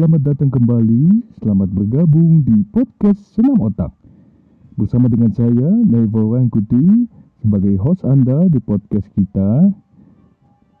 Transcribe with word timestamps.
Selamat 0.00 0.32
datang 0.32 0.48
kembali, 0.48 1.28
selamat 1.44 1.76
bergabung 1.76 2.40
di 2.40 2.64
podcast 2.72 3.20
Senam 3.36 3.60
Otak. 3.60 3.92
Bersama 4.80 5.12
dengan 5.12 5.28
saya, 5.28 5.68
Nevo 5.84 6.32
Rangkuti, 6.32 7.04
sebagai 7.44 7.76
host 7.76 8.08
Anda 8.08 8.48
di 8.48 8.56
podcast 8.64 9.04
kita. 9.12 9.68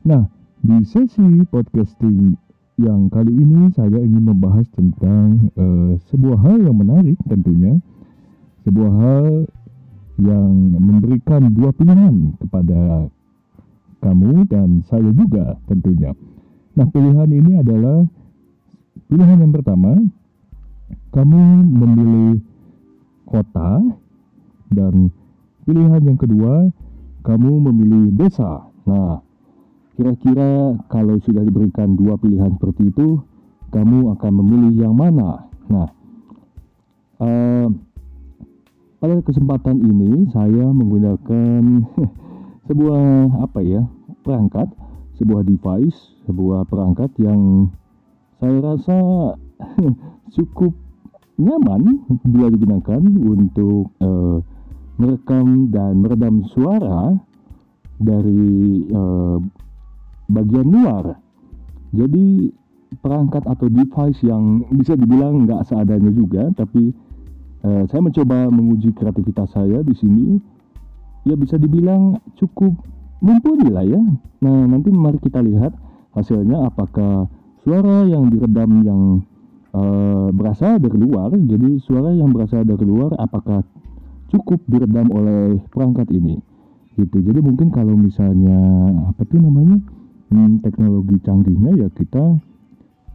Nah, 0.08 0.24
di 0.64 0.80
sesi 0.88 1.44
podcasting 1.52 2.32
yang 2.80 3.12
kali 3.12 3.36
ini 3.36 3.68
saya 3.76 4.00
ingin 4.00 4.24
membahas 4.24 4.64
tentang 4.72 5.52
eh, 5.52 6.00
sebuah 6.08 6.40
hal 6.40 6.64
yang 6.64 6.80
menarik 6.80 7.20
tentunya. 7.28 7.76
Sebuah 8.64 8.92
hal 9.04 9.44
yang 10.16 10.80
memberikan 10.80 11.44
dua 11.52 11.76
pilihan 11.76 12.40
kepada 12.40 13.12
kamu 14.00 14.48
dan 14.48 14.80
saya 14.88 15.12
juga 15.12 15.60
tentunya. 15.68 16.16
Nah, 16.72 16.88
pilihan 16.88 17.28
ini 17.28 17.60
adalah 17.60 18.08
pilihan 19.10 19.42
yang 19.42 19.50
pertama, 19.50 19.98
kamu 21.10 21.42
memilih 21.66 22.38
kota 23.26 23.82
dan 24.70 25.10
pilihan 25.66 26.02
yang 26.06 26.14
kedua, 26.14 26.70
kamu 27.26 27.58
memilih 27.70 28.14
desa. 28.14 28.70
Nah, 28.86 29.18
kira-kira 29.98 30.78
kalau 30.86 31.18
sudah 31.26 31.42
diberikan 31.42 31.98
dua 31.98 32.14
pilihan 32.22 32.54
seperti 32.54 32.94
itu, 32.94 33.18
kamu 33.74 34.14
akan 34.14 34.32
memilih 34.46 34.86
yang 34.86 34.94
mana? 34.94 35.50
Nah, 35.66 35.88
uh, 37.18 37.66
pada 39.02 39.18
kesempatan 39.26 39.82
ini 39.82 40.30
saya 40.30 40.70
menggunakan 40.70 41.62
sebuah 42.70 43.02
apa 43.42 43.60
ya 43.66 43.82
perangkat 44.22 44.70
sebuah 45.20 45.44
device, 45.44 46.16
sebuah 46.24 46.64
perangkat 46.64 47.12
yang 47.20 47.68
saya 48.40 48.56
rasa 48.64 48.96
cukup 50.34 50.72
nyaman 51.36 52.04
bila 52.24 52.48
digunakan 52.48 53.00
untuk 53.04 53.92
uh, 54.00 54.40
merekam 54.96 55.68
dan 55.72 56.00
meredam 56.00 56.44
suara 56.52 57.16
dari 58.00 58.84
uh, 58.92 59.36
bagian 60.28 60.68
luar. 60.68 61.20
Jadi 61.92 62.52
perangkat 63.00 63.44
atau 63.44 63.68
device 63.68 64.20
yang 64.24 64.64
bisa 64.72 64.96
dibilang 64.96 65.44
nggak 65.44 65.68
seadanya 65.68 66.12
juga, 66.12 66.48
tapi 66.56 66.92
uh, 67.64 67.84
saya 67.88 68.00
mencoba 68.00 68.48
menguji 68.48 68.92
kreativitas 68.96 69.52
saya 69.52 69.84
di 69.84 69.92
sini. 69.96 70.40
Ya 71.28 71.36
bisa 71.36 71.60
dibilang 71.60 72.16
cukup 72.40 72.72
mumpuni 73.20 73.68
lah 73.68 73.84
ya. 73.84 74.00
Nah, 74.40 74.64
nanti 74.64 74.88
mari 74.88 75.20
kita 75.20 75.44
lihat 75.44 75.76
hasilnya 76.16 76.72
apakah 76.72 77.28
suara 77.62 78.08
yang 78.08 78.32
diredam 78.32 78.70
yang 78.84 79.02
uh, 79.76 80.28
berasal 80.32 80.80
dari 80.80 80.98
luar, 80.98 81.32
jadi 81.34 81.80
suara 81.82 82.14
yang 82.14 82.32
berasal 82.32 82.64
dari 82.64 82.84
luar 82.84 83.14
apakah 83.20 83.64
cukup 84.30 84.62
diredam 84.70 85.10
oleh 85.10 85.58
perangkat 85.68 86.08
ini. 86.14 86.38
Gitu. 86.98 87.22
Jadi 87.22 87.40
mungkin 87.40 87.72
kalau 87.72 87.94
misalnya 87.96 88.58
apa 89.10 89.22
tuh 89.26 89.40
namanya? 89.40 89.78
Hmm, 90.30 90.62
teknologi 90.62 91.18
canggihnya 91.26 91.74
ya 91.74 91.88
kita 91.90 92.38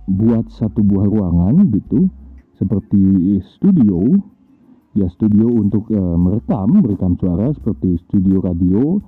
buat 0.05 0.51
satu 0.51 0.83
buah 0.83 1.07
ruangan 1.07 1.63
gitu 1.71 2.11
seperti 2.59 3.39
studio 3.55 4.19
ya 4.95 5.07
studio 5.11 5.47
untuk 5.47 5.87
uh, 5.91 6.15
merekam 6.19 6.75
merekam 6.79 7.15
suara 7.19 7.51
seperti 7.55 7.99
studio 8.03 8.43
radio 8.43 8.99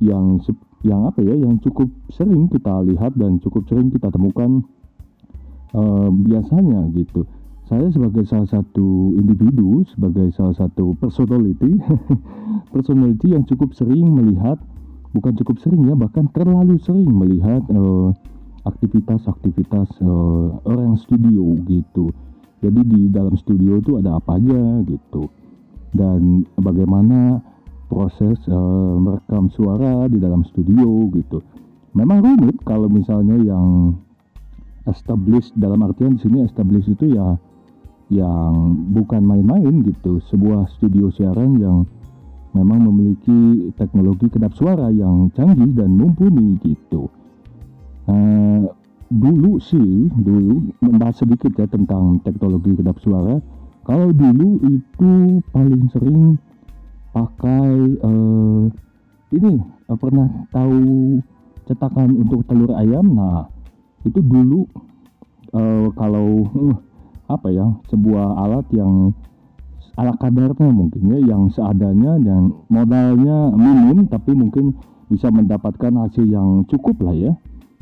yang 0.00 0.40
yang 0.84 1.08
apa 1.08 1.20
ya 1.24 1.32
yang 1.32 1.56
cukup 1.60 1.88
sering 2.12 2.48
kita 2.52 2.84
lihat 2.88 3.16
dan 3.16 3.40
cukup 3.40 3.64
sering 3.68 3.88
kita 3.88 4.12
temukan 4.12 4.64
uh, 5.74 6.08
biasanya 6.12 6.86
gitu. 6.94 7.26
Saya 7.66 7.90
sebagai 7.90 8.22
salah 8.30 8.46
satu 8.46 9.10
individu 9.18 9.82
sebagai 9.90 10.30
salah 10.38 10.54
satu 10.54 10.94
personality 11.02 11.82
personality 12.74 13.34
yang 13.34 13.42
cukup 13.42 13.74
sering 13.74 14.06
melihat 14.06 14.54
bukan 15.10 15.34
cukup 15.34 15.58
sering 15.58 15.82
ya 15.82 15.98
bahkan 15.98 16.30
terlalu 16.30 16.78
sering 16.78 17.10
melihat 17.10 17.64
uh, 17.74 18.14
aktivitas-aktivitas 18.66 19.88
uh, 20.02 20.62
orang 20.66 20.98
studio 20.98 21.58
gitu. 21.66 22.14
Jadi 22.62 22.80
di 22.82 23.00
dalam 23.10 23.34
studio 23.38 23.78
itu 23.78 23.98
ada 23.98 24.18
apa 24.18 24.38
aja 24.38 24.82
gitu. 24.86 25.30
Dan 25.94 26.44
bagaimana 26.58 27.40
proses 27.86 28.36
uh, 28.50 28.94
merekam 28.98 29.48
suara 29.54 30.10
di 30.10 30.18
dalam 30.18 30.42
studio 30.46 31.06
gitu. 31.14 31.38
Memang 31.94 32.20
rumit 32.20 32.58
kalau 32.66 32.90
misalnya 32.90 33.38
yang 33.40 33.96
established 34.90 35.52
dalam 35.58 35.82
artian 35.84 36.18
di 36.18 36.26
sini 36.26 36.42
established 36.46 36.90
itu 36.90 37.14
ya 37.14 37.38
yang 38.10 38.86
bukan 38.94 39.22
main-main 39.22 39.82
gitu. 39.82 40.22
Sebuah 40.30 40.70
studio 40.78 41.10
siaran 41.10 41.58
yang 41.58 41.86
memang 42.54 42.86
memiliki 42.86 43.70
teknologi 43.74 44.30
kedap 44.30 44.54
suara 44.54 44.88
yang 44.94 45.28
canggih 45.34 45.74
dan 45.74 45.90
mumpuni 45.92 46.56
gitu. 46.62 47.10
Uh, 48.06 48.70
dulu 49.10 49.58
sih, 49.58 50.08
dulu 50.14 50.70
membahas 50.78 51.26
sedikit 51.26 51.50
ya 51.58 51.66
tentang 51.66 52.22
teknologi 52.22 52.78
kedap 52.78 53.02
suara. 53.02 53.42
Kalau 53.86 54.10
dulu 54.10 54.62
itu 54.66 55.42
paling 55.54 55.90
sering 55.90 56.38
pakai 57.14 57.74
uh, 58.02 58.66
ini 59.34 59.54
uh, 59.90 59.98
pernah 59.98 60.28
tahu 60.54 61.18
cetakan 61.66 62.14
untuk 62.14 62.46
telur 62.46 62.70
ayam 62.78 63.14
nah 63.14 63.50
itu 64.06 64.22
dulu 64.22 64.70
uh, 65.50 65.90
kalau 65.98 66.46
uh, 66.46 66.76
apa 67.26 67.50
ya 67.50 67.66
sebuah 67.90 68.38
alat 68.46 68.66
yang 68.70 69.10
ala 69.98 70.14
kadarnya 70.20 70.70
mungkin 70.70 71.02
ya 71.10 71.18
yang 71.34 71.50
seadanya 71.50 72.20
dan 72.22 72.54
modalnya 72.70 73.50
minim 73.56 74.06
tapi 74.06 74.36
mungkin 74.36 74.76
bisa 75.10 75.30
mendapatkan 75.30 75.90
hasil 76.06 76.26
yang 76.26 76.62
cukup 76.70 77.02
lah 77.02 77.14
ya. 77.14 77.32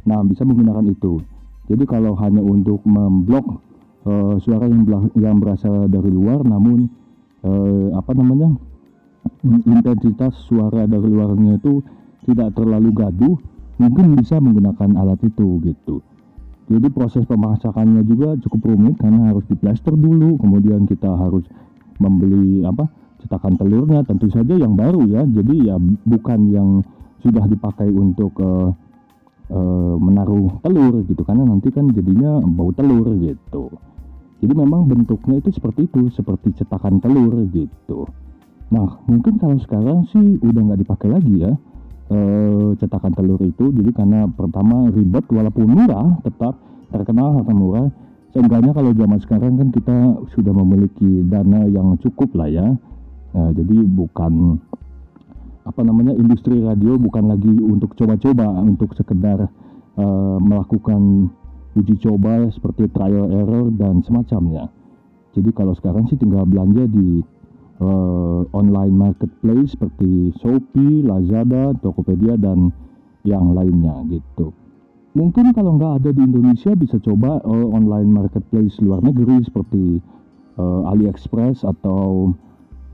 Nah 0.09 0.21
bisa 0.25 0.45
menggunakan 0.45 0.85
itu. 0.89 1.21
Jadi 1.69 1.85
kalau 1.89 2.13
hanya 2.21 2.45
untuk 2.45 2.85
memblok 2.85 3.61
uh, 4.09 4.37
suara 4.41 4.69
yang 4.69 4.85
yang 5.17 5.37
berasal 5.41 5.89
dari 5.89 6.13
luar 6.13 6.45
namun 6.45 6.89
uh, 7.45 7.97
apa 7.97 8.13
namanya 8.13 8.53
intensitas 9.65 10.37
suara 10.45 10.85
dari 10.85 11.09
luarnya 11.09 11.57
itu 11.57 11.81
tidak 12.29 12.53
terlalu 12.57 12.93
gaduh 12.93 13.37
mungkin 13.81 14.17
bisa 14.17 14.39
menggunakan 14.39 14.97
alat 14.97 15.21
itu 15.25 15.61
gitu 15.65 16.05
jadi 16.65 16.89
proses 16.89 17.29
pemasakannya 17.29 18.09
juga 18.09 18.41
cukup 18.41 18.73
rumit 18.73 18.97
karena 18.97 19.29
harus 19.29 19.45
diplaster 19.53 19.93
dulu 19.93 20.41
kemudian 20.41 20.89
kita 20.89 21.13
harus 21.13 21.45
membeli 22.01 22.65
apa 22.65 22.89
cetakan 23.21 23.57
telurnya 23.61 24.01
tentu 24.05 24.33
saja 24.33 24.57
yang 24.57 24.73
baru 24.73 25.05
ya. 25.05 25.23
Jadi 25.29 25.69
ya 25.69 25.77
bukan 26.09 26.41
yang 26.49 26.69
sudah 27.21 27.45
dipakai 27.49 27.89
untuk 27.93 28.33
uh, 28.41 28.73
uh, 29.53 29.97
menaruh 30.01 30.61
telur 30.65 31.05
gitu 31.05 31.21
karena 31.25 31.45
nanti 31.49 31.69
kan 31.69 31.89
jadinya 31.93 32.41
bau 32.41 32.73
telur 32.73 33.13
gitu. 33.17 33.69
Jadi 34.41 34.53
memang 34.53 34.89
bentuknya 34.89 35.41
itu 35.41 35.53
seperti 35.53 35.89
itu 35.89 36.13
seperti 36.13 36.53
cetakan 36.65 37.01
telur 37.01 37.45
gitu. 37.53 38.09
Nah, 38.73 39.05
mungkin 39.05 39.37
kalau 39.37 39.57
sekarang 39.61 40.09
sih 40.13 40.41
udah 40.41 40.61
nggak 40.73 40.81
dipakai 40.85 41.09
lagi 41.13 41.45
ya 41.45 41.53
e, 42.11 42.19
cetakan 42.81 43.13
telur 43.15 43.41
itu. 43.45 43.73
Jadi 43.73 43.91
karena 43.95 44.29
pertama 44.29 44.91
ribet 44.93 45.25
walaupun 45.31 45.67
murah, 45.69 46.21
tetap 46.25 46.59
terkenal 46.93 47.41
harga 47.41 47.55
murah. 47.55 47.89
Seenggaknya 48.35 48.75
kalau 48.75 48.91
zaman 48.91 49.19
sekarang 49.23 49.53
kan 49.63 49.69
kita 49.71 49.97
sudah 50.35 50.53
memiliki 50.53 51.23
dana 51.31 51.71
yang 51.71 51.95
cukup 52.03 52.35
lah 52.35 52.51
ya. 52.51 52.67
E, 53.33 53.41
jadi 53.55 53.77
bukan 53.87 54.59
apa 55.65 55.81
namanya 55.81 56.13
industri 56.13 56.61
radio 56.61 57.01
bukan 57.01 57.25
lagi 57.25 57.49
untuk 57.49 57.97
coba-coba 57.97 58.49
untuk 58.61 58.93
sekedar 58.93 59.49
e, 59.97 60.07
melakukan 60.43 61.33
uji 61.75 61.99
coba 61.99 62.47
seperti 62.55 62.87
trial 62.95 63.31
error 63.35 63.71
dan 63.75 64.03
semacamnya. 64.07 64.71
Jadi 65.35 65.51
kalau 65.51 65.75
sekarang 65.75 66.07
sih 66.07 66.15
tinggal 66.15 66.47
belanja 66.47 66.87
di 66.87 67.19
uh, 67.81 68.43
online 68.55 68.95
marketplace 68.95 69.75
seperti 69.75 70.35
Shopee, 70.39 71.03
Lazada, 71.03 71.75
Tokopedia 71.81 72.39
dan 72.39 72.71
yang 73.25 73.57
lainnya 73.57 74.05
gitu. 74.13 74.53
Mungkin 75.15 75.55
kalau 75.55 75.79
nggak 75.79 76.03
ada 76.03 76.11
di 76.11 76.23
Indonesia 76.27 76.75
bisa 76.75 76.99
coba 76.99 77.39
uh, 77.47 77.69
online 77.71 78.11
marketplace 78.11 78.83
luar 78.83 78.99
negeri 79.01 79.47
seperti 79.47 80.03
uh, 80.59 80.91
AliExpress 80.91 81.63
atau 81.63 82.35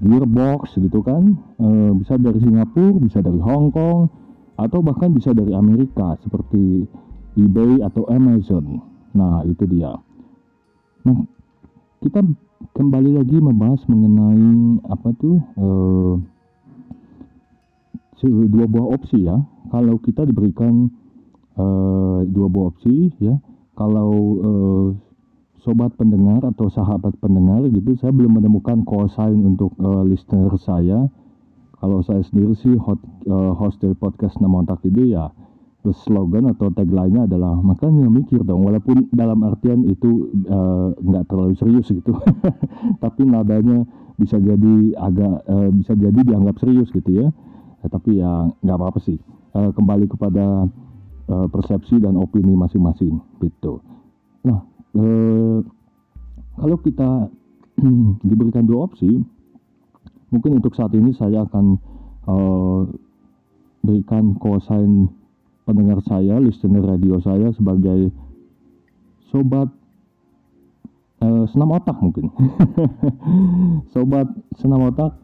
Gearbox 0.05 0.77
gitu 0.77 1.01
kan. 1.01 1.37
Uh, 1.57 1.97
bisa 1.97 2.21
dari 2.21 2.41
Singapura, 2.41 3.01
bisa 3.01 3.25
dari 3.25 3.41
Hong 3.41 3.73
Kong 3.73 4.13
atau 4.61 4.85
bahkan 4.85 5.17
bisa 5.17 5.33
dari 5.33 5.57
Amerika 5.57 6.21
seperti 6.21 6.85
eBay 7.41 7.81
atau 7.81 8.05
Amazon. 8.13 8.85
Nah, 9.17 9.41
itu 9.49 9.65
dia. 9.65 9.97
Nah, 11.09 11.25
kita 12.05 12.21
kembali 12.77 13.17
lagi 13.17 13.37
membahas 13.41 13.81
mengenai 13.89 14.85
apa 14.89 15.09
tuh 15.17 15.37
uh, 15.57 16.15
dua 18.25 18.67
buah 18.69 18.89
opsi 18.95 19.25
ya. 19.25 19.41
Kalau 19.73 19.97
kita 20.01 20.29
diberikan 20.29 20.93
uh, 21.57 22.21
dua 22.29 22.47
buah 22.53 22.77
opsi 22.77 23.13
ya, 23.17 23.41
kalau 23.81 24.13
uh, 24.45 24.87
sobat 25.61 25.93
pendengar 25.97 26.41
atau 26.45 26.73
sahabat 26.73 27.13
pendengar 27.21 27.65
gitu 27.69 27.93
saya 28.01 28.13
belum 28.17 28.41
menemukan 28.41 28.81
sign 29.13 29.45
untuk 29.45 29.77
uh, 29.77 30.01
listener 30.05 30.53
saya 30.57 31.09
kalau 31.81 32.05
saya 32.05 32.21
sendiri 32.25 32.53
sih 32.61 32.77
hot, 32.77 33.01
uh, 33.29 33.53
host 33.57 33.81
dari 33.81 33.97
podcast 33.97 34.41
nama 34.41 34.65
otak 34.65 34.85
ini 34.89 35.17
ya 35.17 35.29
slogan 35.89 36.53
atau 36.53 36.69
tagline-nya 36.69 37.25
adalah 37.25 37.57
makanya 37.57 38.05
mikir 38.13 38.45
dong 38.45 38.69
walaupun 38.69 39.09
dalam 39.17 39.41
artian 39.49 39.89
itu 39.89 40.29
nggak 41.01 41.25
uh, 41.25 41.29
terlalu 41.29 41.57
serius 41.57 41.89
gitu. 41.89 42.13
Tapi 43.05 43.23
nadanya 43.25 43.89
bisa 44.21 44.37
jadi 44.37 44.93
agak 45.01 45.35
uh, 45.49 45.71
bisa 45.73 45.97
jadi 45.97 46.21
dianggap 46.21 46.61
serius 46.61 46.93
gitu 46.93 47.25
ya, 47.25 47.33
ya 47.81 47.87
tapi 47.89 48.21
ya 48.21 48.53
nggak 48.61 48.77
apa-apa 48.77 49.01
sih. 49.01 49.17
Uh, 49.57 49.73
kembali 49.73 50.07
kepada 50.07 50.69
uh, 51.33 51.47
persepsi 51.49 51.97
dan 51.97 52.21
opini 52.21 52.53
masing-masing 52.53 53.17
gitu. 53.41 53.81
Nah 54.45 54.61
uh, 55.01 55.59
kalau 56.61 56.77
kita 56.85 57.33
diberikan 58.29 58.69
dua 58.69 58.85
opsi 58.85 59.09
mungkin 60.31 60.61
untuk 60.61 60.77
saat 60.77 60.93
ini 60.93 61.17
saya 61.17 61.49
akan 61.49 61.81
uh, 62.29 62.85
berikan 63.81 64.37
kosign 64.37 65.09
pendengar 65.65 66.01
saya, 66.05 66.41
listener 66.41 66.83
radio 66.83 67.21
saya 67.23 67.53
sebagai 67.55 68.11
sobat 69.31 69.69
uh, 71.23 71.45
senam 71.51 71.71
otak 71.75 71.97
mungkin. 72.01 72.29
sobat 73.95 74.27
senam 74.59 74.91
otak 74.91 75.15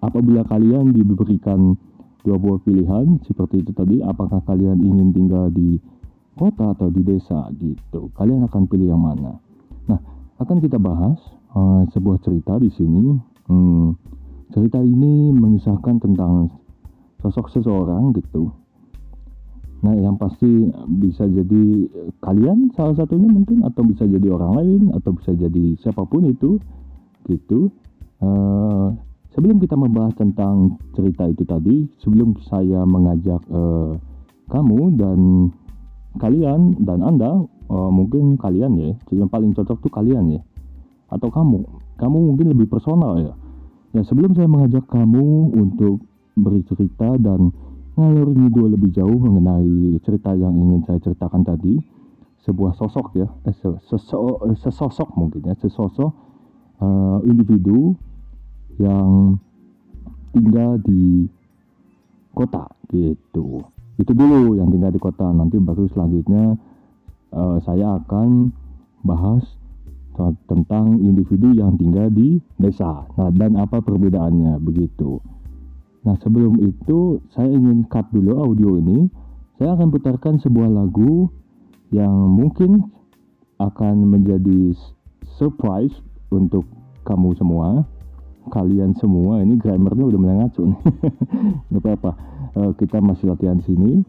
apabila 0.00 0.46
kalian 0.48 0.96
diberikan 0.96 1.76
dua 2.24 2.36
buah 2.36 2.60
pilihan 2.64 3.20
seperti 3.24 3.64
itu 3.64 3.72
tadi, 3.72 4.00
apakah 4.04 4.40
kalian 4.44 4.80
ingin 4.80 5.12
tinggal 5.12 5.48
di 5.52 5.80
kota 6.36 6.72
atau 6.72 6.88
di 6.88 7.04
desa 7.04 7.48
gitu. 7.60 8.08
Kalian 8.16 8.48
akan 8.48 8.64
pilih 8.64 8.92
yang 8.92 9.02
mana? 9.02 9.36
Nah, 9.88 10.00
akan 10.40 10.56
kita 10.60 10.80
bahas 10.80 11.20
uh, 11.52 11.84
sebuah 11.92 12.20
cerita 12.24 12.56
di 12.56 12.72
sini. 12.72 13.16
Hmm, 13.50 13.98
cerita 14.54 14.78
ini 14.78 15.34
mengisahkan 15.34 16.00
tentang 16.00 16.48
sosok 17.20 17.52
seseorang 17.52 18.14
gitu 18.16 18.59
nah 19.80 19.96
yang 19.96 20.20
pasti 20.20 20.68
bisa 21.00 21.24
jadi 21.24 21.64
kalian 22.20 22.68
salah 22.76 22.92
satunya 23.00 23.32
mungkin 23.32 23.64
atau 23.64 23.80
bisa 23.80 24.04
jadi 24.04 24.28
orang 24.28 24.52
lain 24.60 24.82
atau 24.92 25.16
bisa 25.16 25.32
jadi 25.32 25.76
siapa 25.80 26.04
pun 26.04 26.28
itu 26.28 26.60
gitu. 27.28 27.72
Uh, 28.20 28.92
sebelum 29.32 29.56
kita 29.56 29.72
membahas 29.80 30.12
tentang 30.20 30.76
cerita 30.92 31.24
itu 31.24 31.48
tadi 31.48 31.88
sebelum 32.04 32.36
saya 32.52 32.84
mengajak 32.84 33.40
uh, 33.48 33.96
kamu 34.52 35.00
dan 35.00 35.48
kalian 36.20 36.76
dan 36.84 37.00
anda 37.00 37.32
uh, 37.70 37.90
mungkin 37.90 38.36
kalian 38.36 38.76
ya 38.76 38.92
yang 39.14 39.30
paling 39.32 39.56
cocok 39.56 39.80
tuh 39.80 39.92
kalian 39.92 40.36
ya 40.36 40.42
atau 41.10 41.32
kamu. 41.32 41.64
Kamu 41.98 42.16
mungkin 42.32 42.52
lebih 42.54 42.70
personal 42.70 43.18
ya. 43.18 43.32
Ya 43.90 44.02
sebelum 44.06 44.36
saya 44.38 44.46
mengajak 44.46 44.86
kamu 44.86 45.56
untuk 45.56 46.04
bercerita 46.38 47.18
dan 47.18 47.50
ngalur 47.98 48.28
ngidul 48.30 48.68
lebih 48.74 48.90
jauh 48.94 49.18
mengenai 49.18 49.98
cerita 50.04 50.34
yang 50.34 50.54
ingin 50.54 50.80
saya 50.86 50.98
ceritakan 51.02 51.42
tadi, 51.42 51.78
sebuah 52.46 52.74
sosok 52.78 53.14
ya, 53.18 53.28
eh, 53.46 53.54
sesosok, 53.54 54.56
sesosok 54.56 55.08
mungkin 55.18 55.44
ya, 55.44 55.54
sesosok 55.60 56.12
uh, 56.80 57.18
individu 57.28 57.94
yang 58.80 59.36
tinggal 60.32 60.80
di 60.80 61.28
kota 62.32 62.64
gitu. 62.88 63.60
Itu 64.00 64.12
dulu 64.16 64.56
yang 64.56 64.72
tinggal 64.72 64.92
di 64.94 65.00
kota. 65.02 65.28
Nanti 65.28 65.60
baru 65.60 65.84
selanjutnya 65.92 66.56
uh, 67.36 67.56
saya 67.60 68.00
akan 68.00 68.48
bahas 69.04 69.44
tentang 70.48 71.00
individu 71.00 71.56
yang 71.56 71.80
tinggal 71.80 72.12
di 72.12 72.40
desa. 72.60 73.08
Nah, 73.16 73.32
dan 73.32 73.56
apa 73.56 73.80
perbedaannya 73.80 74.60
begitu. 74.60 75.16
Nah, 76.00 76.16
sebelum 76.24 76.56
itu 76.64 77.20
saya 77.36 77.52
ingin 77.52 77.84
cut 77.92 78.08
dulu 78.08 78.40
audio 78.40 78.80
ini. 78.80 79.08
Saya 79.60 79.76
akan 79.76 79.92
putarkan 79.92 80.40
sebuah 80.40 80.72
lagu 80.72 81.28
yang 81.92 82.32
mungkin 82.32 82.88
akan 83.60 84.08
menjadi 84.08 84.72
surprise 85.36 85.92
untuk 86.32 86.64
kamu 87.04 87.36
semua. 87.36 87.84
Kalian 88.48 88.96
semua 88.96 89.44
ini 89.44 89.60
grammarnya 89.60 90.08
udah 90.08 90.18
mulai 90.18 90.36
ngaco 90.40 90.62
nih. 90.64 90.80
Gak 91.76 91.82
apa-apa. 91.84 92.12
Uh, 92.56 92.72
kita 92.80 92.98
masih 93.04 93.28
latihan 93.28 93.60
sini. 93.60 94.00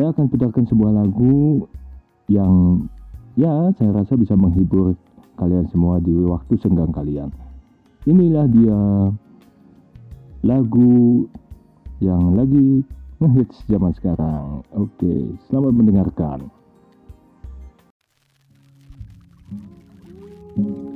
Saya 0.00 0.16
akan 0.16 0.32
putarkan 0.32 0.64
sebuah 0.64 0.96
lagu 0.96 1.68
yang 2.32 2.88
ya 3.36 3.70
saya 3.76 3.92
rasa 3.92 4.16
bisa 4.16 4.32
menghibur 4.32 4.96
kalian 5.36 5.68
semua 5.68 6.00
di 6.00 6.16
waktu 6.24 6.56
senggang 6.56 6.90
kalian. 6.90 7.28
Inilah 8.08 8.48
dia 8.48 8.80
lagu 10.46 11.26
yang 11.98 12.38
lagi 12.38 12.86
ngehits 13.18 13.66
zaman 13.66 13.90
sekarang. 13.98 14.62
Oke, 14.70 15.34
selamat 15.50 15.72
mendengarkan. 15.74 16.46
Love 20.56 20.72
you. 20.72 20.95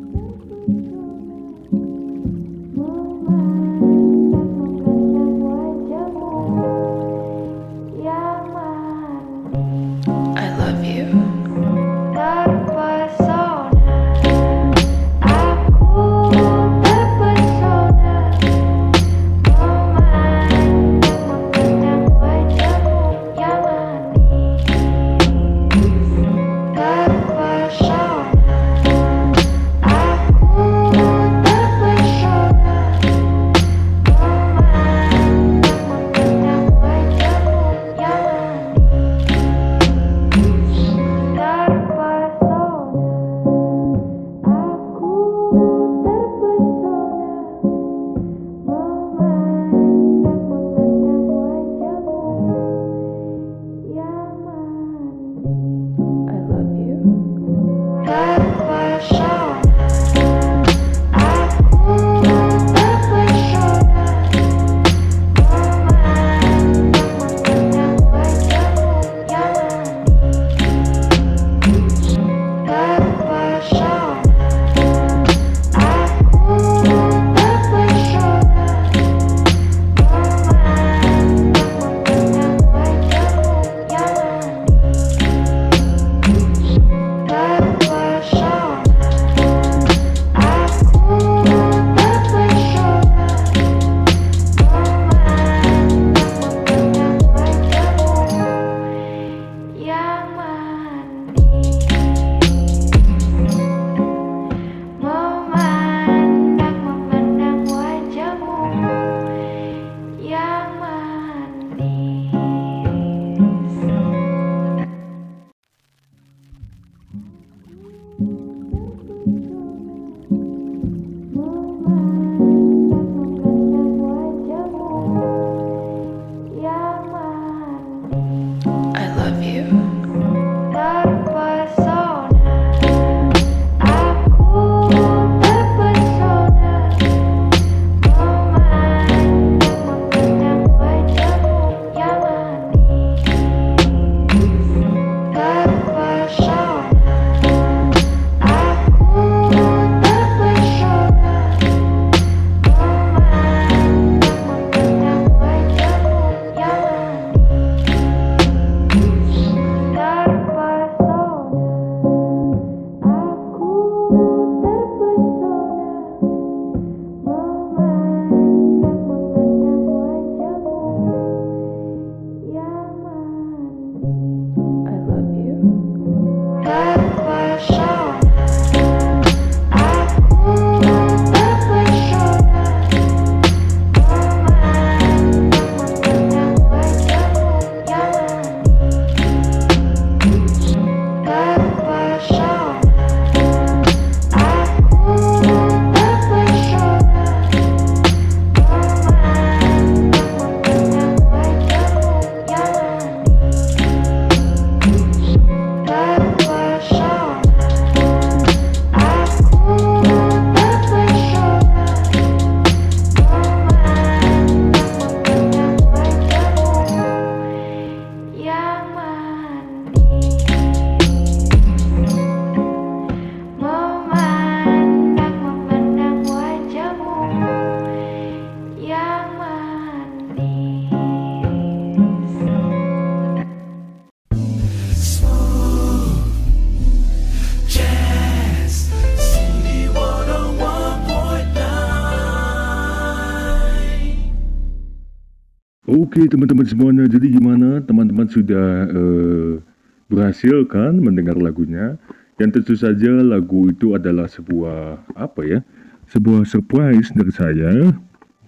Oke 246.00 246.24
teman-teman 246.24 246.64
semuanya, 246.64 247.04
jadi 247.04 247.28
gimana 247.28 247.84
teman-teman 247.84 248.24
sudah 248.24 248.88
eh, 248.88 249.60
berhasil 250.08 250.64
kan 250.64 250.96
mendengar 250.96 251.36
lagunya? 251.36 252.00
Yang 252.40 252.50
tentu 252.56 252.72
saja 252.80 253.20
lagu 253.20 253.68
itu 253.68 253.92
adalah 253.92 254.24
sebuah 254.24 254.96
apa 255.12 255.44
ya? 255.44 255.60
Sebuah 256.08 256.48
surprise 256.48 257.12
dari 257.12 257.32
saya, 257.36 257.92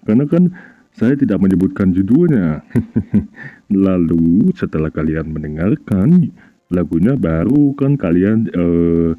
karena 0.01 0.25
kan 0.25 0.49
saya 0.97 1.13
tidak 1.13 1.45
menyebutkan 1.45 1.93
judulnya. 1.93 2.65
Lalu 3.85 4.49
setelah 4.57 4.89
kalian 4.89 5.29
mendengarkan 5.29 6.33
lagunya, 6.73 7.13
baru 7.13 7.77
kan 7.77 8.01
kalian 8.01 8.49
eh, 8.49 9.13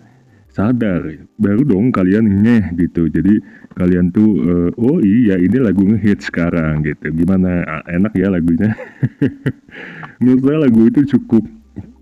sadar, 0.54 1.02
baru 1.34 1.66
dong 1.66 1.90
kalian 1.90 2.46
ngeh 2.46 2.64
gitu. 2.78 3.10
Jadi 3.10 3.42
kalian 3.74 4.14
tuh 4.14 4.30
eh, 4.46 4.70
oh 4.78 5.02
iya 5.02 5.34
ini 5.36 5.58
lagu 5.58 5.82
ngehit 5.82 6.22
sekarang 6.22 6.86
gitu. 6.86 7.10
Gimana 7.10 7.66
Ah, 7.66 7.82
enak 7.90 8.14
ya 8.14 8.30
lagunya? 8.30 8.70
Menurut 10.22 10.42
saya 10.46 10.58
lagu 10.62 10.80
itu 10.86 11.00
cukup 11.18 11.44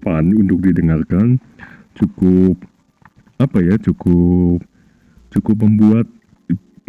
fun 0.05 0.27
untuk 0.37 0.61
didengarkan, 0.61 1.41
cukup 1.97 2.61
apa 3.41 3.59
ya, 3.65 3.81
cukup 3.81 4.61
cukup 5.33 5.57
membuat 5.65 6.07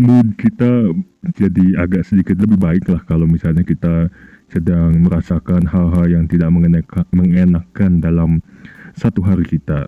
mood 0.03 0.35
kita 0.35 0.91
jadi 1.39 1.79
agak 1.79 2.03
sedikit 2.03 2.35
lebih 2.43 2.59
baik 2.59 2.83
lah 2.91 2.99
kalau 3.07 3.23
misalnya 3.23 3.63
kita 3.63 4.11
sedang 4.51 4.99
merasakan 4.99 5.63
hal-hal 5.65 6.05
yang 6.11 6.25
tidak 6.27 6.51
mengenakan 7.15 7.93
dalam 8.03 8.43
satu 8.93 9.23
hari 9.23 9.47
kita. 9.47 9.87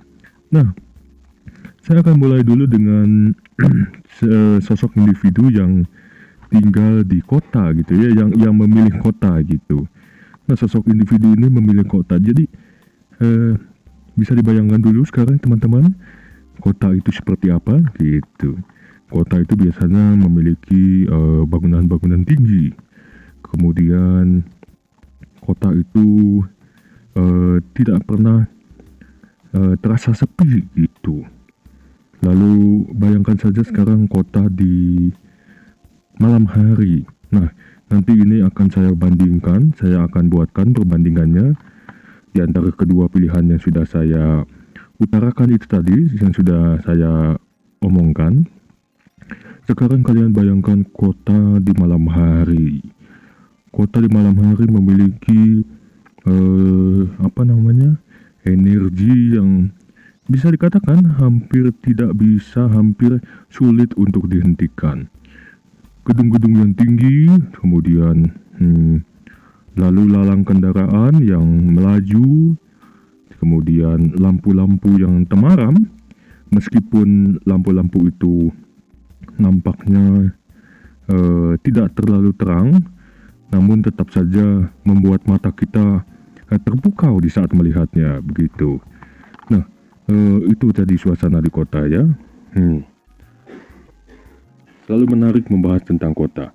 Nah, 0.49 0.73
saya 1.85 2.01
akan 2.01 2.17
mulai 2.17 2.41
dulu 2.41 2.65
dengan 2.65 3.29
sosok 4.65 4.97
individu 4.97 5.53
yang 5.53 5.85
tinggal 6.49 7.05
di 7.05 7.21
kota 7.21 7.69
gitu 7.77 7.93
ya, 7.93 8.09
yang 8.25 8.33
yang 8.33 8.57
memilih 8.57 8.97
kota 9.05 9.37
gitu. 9.45 9.85
Nah, 10.49 10.57
sosok 10.57 10.89
individu 10.89 11.37
ini 11.37 11.45
memilih 11.45 11.85
kota. 11.85 12.17
Jadi 12.17 12.49
eh, 13.21 13.53
bisa 14.17 14.33
dibayangkan 14.33 14.81
dulu 14.81 15.05
sekarang 15.05 15.37
teman-teman, 15.37 15.93
kota 16.57 16.89
itu 16.89 17.13
seperti 17.13 17.53
apa 17.53 17.77
gitu. 18.01 18.57
Kota 19.05 19.45
itu 19.45 19.53
biasanya 19.53 20.17
memiliki 20.17 21.05
eh, 21.05 21.43
bangunan-bangunan 21.45 22.25
tinggi. 22.25 22.73
Kemudian 23.45 24.41
kota 25.37 25.69
itu 25.69 26.41
eh, 27.13 27.57
tidak 27.77 28.09
pernah 28.09 28.49
eh, 29.53 29.73
terasa 29.77 30.17
sepi 30.17 30.65
gitu. 30.73 31.25
Lalu 32.25 32.89
bayangkan 32.97 33.37
saja 33.37 33.61
sekarang 33.61 34.09
kota 34.09 34.49
di 34.49 35.13
malam 36.17 36.49
hari. 36.49 37.05
Nah, 37.29 37.53
nanti 37.93 38.17
ini 38.17 38.41
akan 38.41 38.67
saya 38.73 38.91
bandingkan, 38.97 39.77
saya 39.77 40.09
akan 40.09 40.33
buatkan 40.33 40.73
perbandingannya 40.73 41.53
di 42.33 42.39
antara 42.41 42.73
kedua 42.73 43.05
pilihan 43.13 43.45
yang 43.45 43.61
sudah 43.61 43.85
saya 43.85 44.41
utarakan 44.97 45.53
itu 45.53 45.69
tadi, 45.69 46.17
yang 46.17 46.33
sudah 46.33 46.81
saya 46.81 47.37
omongkan. 47.85 48.49
Sekarang 49.69 50.01
kalian 50.01 50.33
bayangkan 50.33 50.81
kota 50.97 51.61
di 51.61 51.73
malam 51.77 52.09
hari. 52.09 52.81
Kota 53.69 54.01
di 54.01 54.09
malam 54.09 54.33
hari 54.33 54.65
memiliki 54.65 55.61
eh, 56.25 57.01
apa 57.21 57.45
namanya? 57.45 58.01
energi 58.45 59.33
yang 59.33 59.73
bisa 60.25 60.49
dikatakan 60.49 61.05
hampir 61.21 61.69
tidak 61.85 62.17
bisa, 62.17 62.65
hampir 62.65 63.21
sulit 63.53 63.93
untuk 63.93 64.25
dihentikan. 64.25 65.05
Gedung-gedung 66.05 66.55
yang 66.61 66.71
tinggi, 66.73 67.29
kemudian 67.57 68.29
hmm, 68.57 69.01
lalu 69.77 70.03
lalang 70.09 70.41
kendaraan 70.41 71.21
yang 71.21 71.45
melaju, 71.45 72.57
kemudian 73.37 74.17
lampu-lampu 74.17 74.97
yang 74.97 75.25
temaram, 75.29 75.75
meskipun 76.49 77.41
lampu-lampu 77.45 78.09
itu 78.09 78.49
nampaknya 79.37 80.33
eh, 81.11 81.53
tidak 81.61 81.93
terlalu 81.93 82.31
terang, 82.33 82.81
namun 83.53 83.85
tetap 83.85 84.09
saja 84.09 84.69
membuat 84.87 85.21
mata 85.29 85.51
kita 85.53 86.01
eh, 86.49 86.59
terpukau 86.61 87.19
di 87.21 87.29
saat 87.29 87.51
melihatnya 87.51 88.23
begitu. 88.23 88.79
Nah, 89.51 89.74
eh, 90.09 90.37
itu 90.49 90.67
tadi 90.73 90.95
suasana 90.97 91.41
di 91.41 91.49
kota 91.49 91.85
ya. 91.85 92.03
Hmm. 92.55 92.81
Selalu 94.85 95.17
menarik 95.17 95.45
membahas 95.49 95.81
tentang 95.81 96.13
kota. 96.13 96.53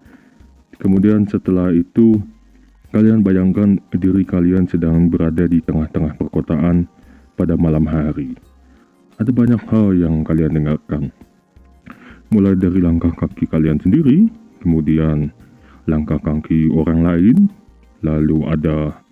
Kemudian 0.79 1.27
setelah 1.27 1.75
itu 1.75 2.23
kalian 2.95 3.21
bayangkan 3.21 3.77
diri 3.93 4.23
kalian 4.23 4.65
sedang 4.71 5.11
berada 5.11 5.45
di 5.45 5.59
tengah-tengah 5.61 6.17
perkotaan 6.17 6.87
pada 7.35 7.59
malam 7.59 7.85
hari. 7.91 8.39
Ada 9.21 9.35
banyak 9.35 9.61
hal 9.69 9.93
yang 9.99 10.25
kalian 10.25 10.57
dengarkan. 10.57 11.13
Mulai 12.31 12.55
dari 12.57 12.81
langkah 12.81 13.13
kaki 13.13 13.51
kalian 13.51 13.83
sendiri, 13.83 14.31
kemudian 14.63 15.35
langkah 15.91 16.17
kaki 16.23 16.71
orang 16.73 17.03
lain, 17.03 17.37
lalu 18.01 18.47
ada 18.47 19.05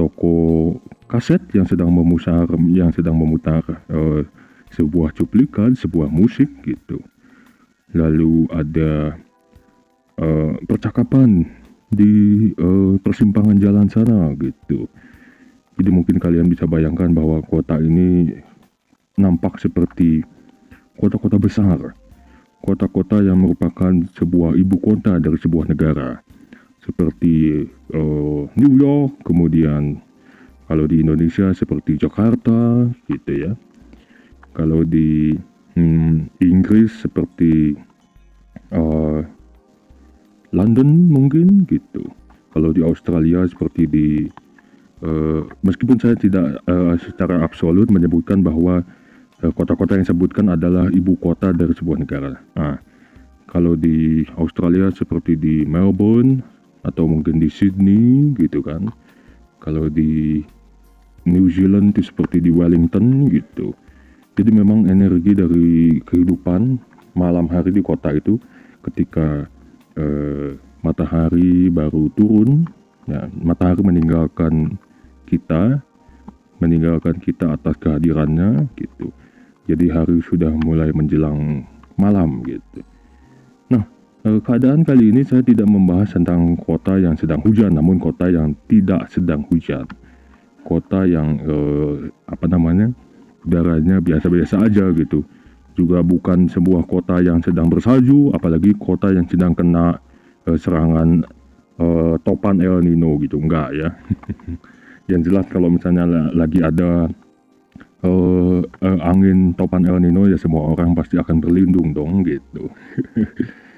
toko 0.00 0.32
kaset 1.04 1.44
yang 1.52 1.68
sedang 1.68 1.92
memutar 1.92 2.48
yang 2.72 2.88
sedang 2.88 3.20
memutar 3.20 3.60
eh, 3.92 4.24
sebuah 4.72 5.12
cuplikan, 5.12 5.76
sebuah 5.76 6.08
musik 6.08 6.48
gitu. 6.64 7.04
Lalu 7.92 8.48
ada 8.48 9.20
eh, 10.16 10.54
percakapan 10.64 11.44
di 11.92 12.48
eh, 12.56 12.94
persimpangan 12.96 13.60
jalan 13.60 13.92
sana 13.92 14.32
gitu. 14.40 14.88
Jadi 15.76 15.90
mungkin 15.92 16.16
kalian 16.16 16.48
bisa 16.48 16.64
bayangkan 16.64 17.12
bahwa 17.12 17.44
kota 17.44 17.76
ini 17.76 18.32
nampak 19.20 19.60
seperti 19.60 20.24
kota-kota 20.96 21.36
besar. 21.36 21.92
Kota-kota 22.60 23.24
yang 23.24 23.40
merupakan 23.40 23.92
sebuah 24.16 24.56
ibu 24.56 24.76
kota 24.80 25.16
dari 25.16 25.36
sebuah 25.40 25.72
negara. 25.72 26.20
Seperti 26.80 27.68
eh, 27.68 28.42
New 28.56 28.72
York, 28.80 29.20
kemudian 29.24 30.00
kalau 30.70 30.86
di 30.86 31.02
Indonesia 31.02 31.50
seperti 31.50 31.98
Jakarta 31.98 32.86
gitu 33.10 33.32
ya. 33.34 33.52
Kalau 34.54 34.86
di 34.86 35.34
hmm, 35.74 36.30
Inggris 36.38 36.94
seperti 37.02 37.74
eh, 38.70 39.20
London 40.54 40.88
mungkin 41.10 41.66
gitu. 41.66 42.06
Kalau 42.54 42.70
di 42.70 42.86
Australia 42.86 43.42
seperti 43.50 43.82
di 43.90 44.08
eh, 45.02 45.42
meskipun 45.66 45.98
saya 45.98 46.14
tidak 46.14 46.62
eh, 46.62 46.94
secara 47.02 47.42
absolut 47.42 47.90
menyebutkan 47.90 48.38
bahwa 48.46 48.86
kota-kota 49.40 49.96
yang 49.96 50.04
disebutkan 50.04 50.52
adalah 50.52 50.86
ibu 50.92 51.16
kota 51.16 51.50
dari 51.56 51.72
sebuah 51.72 52.04
negara. 52.04 52.36
Nah, 52.60 52.76
kalau 53.48 53.72
di 53.72 54.22
Australia 54.36 54.92
seperti 54.92 55.32
di 55.32 55.64
Melbourne 55.64 56.59
atau 56.84 57.04
mungkin 57.04 57.40
di 57.40 57.48
Sydney 57.52 58.32
gitu 58.36 58.64
kan. 58.64 58.88
Kalau 59.60 59.92
di 59.92 60.40
New 61.28 61.52
Zealand 61.52 61.92
itu 61.92 62.08
seperti 62.08 62.40
di 62.40 62.48
Wellington 62.48 63.28
gitu. 63.28 63.76
Jadi 64.38 64.50
memang 64.56 64.88
energi 64.88 65.36
dari 65.36 66.00
kehidupan 66.00 66.80
malam 67.12 67.44
hari 67.50 67.74
di 67.74 67.84
kota 67.84 68.14
itu 68.14 68.40
ketika 68.88 69.44
eh, 70.00 70.56
matahari 70.80 71.68
baru 71.68 72.08
turun, 72.16 72.64
ya, 73.04 73.28
matahari 73.36 73.84
meninggalkan 73.84 74.80
kita, 75.28 75.84
meninggalkan 76.62 77.20
kita 77.20 77.52
atas 77.52 77.76
kehadirannya 77.76 78.64
gitu. 78.80 79.12
Jadi 79.68 79.86
hari 79.92 80.24
sudah 80.24 80.50
mulai 80.64 80.88
menjelang 80.96 81.68
malam 82.00 82.40
gitu. 82.48 82.80
Eh, 84.20 84.40
keadaan 84.44 84.84
kali 84.84 85.16
ini 85.16 85.24
saya 85.24 85.40
tidak 85.40 85.64
membahas 85.64 86.12
tentang 86.12 86.52
kota 86.60 87.00
yang 87.00 87.16
sedang 87.16 87.40
hujan, 87.40 87.72
namun 87.72 87.96
kota 87.96 88.28
yang 88.28 88.52
tidak 88.68 89.08
sedang 89.08 89.48
hujan. 89.48 89.88
Kota 90.60 91.08
yang 91.08 91.40
eh, 91.40 92.12
apa 92.28 92.44
namanya? 92.44 92.92
udaranya 93.40 94.04
biasa-biasa 94.04 94.68
aja 94.68 94.92
gitu. 94.92 95.24
Juga 95.72 96.04
bukan 96.04 96.52
sebuah 96.52 96.84
kota 96.84 97.24
yang 97.24 97.40
sedang 97.40 97.72
bersalju, 97.72 98.36
apalagi 98.36 98.76
kota 98.76 99.08
yang 99.08 99.24
sedang 99.24 99.56
kena 99.56 99.96
eh, 100.44 100.60
serangan 100.60 101.24
eh, 101.80 102.14
topan 102.20 102.60
El 102.60 102.84
Nino 102.84 103.16
gitu. 103.24 103.40
Enggak 103.40 103.72
ya. 103.72 103.88
yang 105.10 105.24
jelas 105.24 105.48
kalau 105.48 105.72
misalnya 105.72 106.04
la- 106.04 106.44
lagi 106.44 106.60
ada 106.60 107.08
eh, 108.04 108.60
eh, 108.84 108.98
angin 109.00 109.56
topan 109.56 109.88
El 109.88 110.04
Nino 110.04 110.28
ya 110.28 110.36
semua 110.36 110.76
orang 110.76 110.92
pasti 110.92 111.16
akan 111.16 111.40
berlindung 111.40 111.96
dong 111.96 112.20
gitu. 112.28 112.68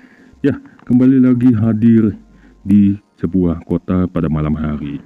ya, 0.43 0.59
kembali 0.91 1.23
lagi 1.23 1.55
hadir 1.55 2.19
di 2.67 2.99
sebuah 3.23 3.63
kota 3.63 4.11
pada 4.11 4.27
malam 4.27 4.59
hari. 4.59 4.99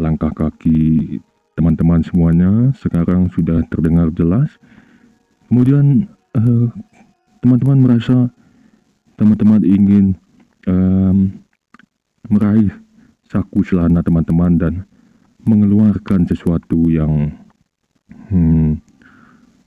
Langkah 0.00 0.32
kaki 0.32 1.20
teman-teman 1.52 2.00
semuanya 2.00 2.72
sekarang 2.80 3.28
sudah 3.36 3.60
terdengar 3.68 4.08
jelas. 4.16 4.48
Kemudian 5.52 6.08
eh, 6.32 6.68
teman-teman 7.44 7.84
merasa 7.84 8.32
teman-teman 9.20 9.60
ingin 9.60 10.16
em, 10.64 11.36
meraih 12.32 12.72
saku 13.28 13.60
celana 13.60 14.00
teman-teman 14.00 14.56
dan 14.56 14.74
mengeluarkan 15.44 16.24
sesuatu 16.24 16.88
yang 16.88 17.28
hmm, 18.32 18.80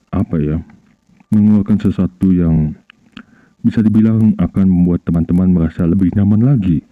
apa 0.10 0.36
ya 0.42 0.58
mengeluarkan 1.30 1.78
sesuatu 1.78 2.34
yang 2.34 2.74
bisa 3.66 3.82
dibilang 3.82 4.38
akan 4.38 4.66
membuat 4.70 5.02
teman-teman 5.02 5.50
merasa 5.50 5.90
lebih 5.90 6.14
nyaman 6.14 6.46
lagi 6.46 6.86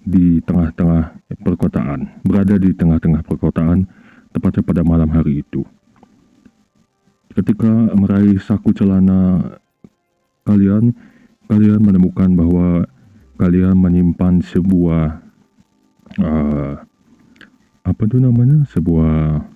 di 0.00 0.40
tengah-tengah 0.40 1.12
perkotaan 1.44 2.24
berada 2.24 2.56
di 2.56 2.72
tengah-tengah 2.72 3.20
perkotaan 3.20 3.84
tepatnya 4.32 4.64
pada 4.64 4.80
malam 4.80 5.12
hari 5.12 5.44
itu. 5.44 5.60
Ketika 7.36 7.92
meraih 7.92 8.40
saku 8.40 8.72
celana 8.72 9.60
kalian 10.48 10.96
kalian 11.52 11.84
menemukan 11.84 12.32
bahwa 12.32 12.88
kalian 13.36 13.76
menyimpan 13.76 14.40
sebuah 14.40 15.20
uh, 16.16 16.74
apa 17.86 18.02
tuh 18.08 18.18
namanya? 18.18 18.66
Sebuah 18.72 19.46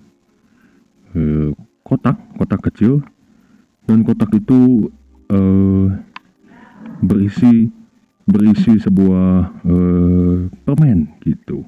eh, 1.18 1.50
kotak 1.82 2.14
kotak 2.38 2.60
kecil. 2.70 3.02
Dan 3.90 4.06
kotak 4.06 4.30
itu 4.38 4.86
eh, 5.34 5.86
berisi 7.00 7.68
berisi 8.30 8.78
sebuah 8.78 9.64
eh, 9.66 10.36
permen 10.64 10.98
gitu. 11.24 11.66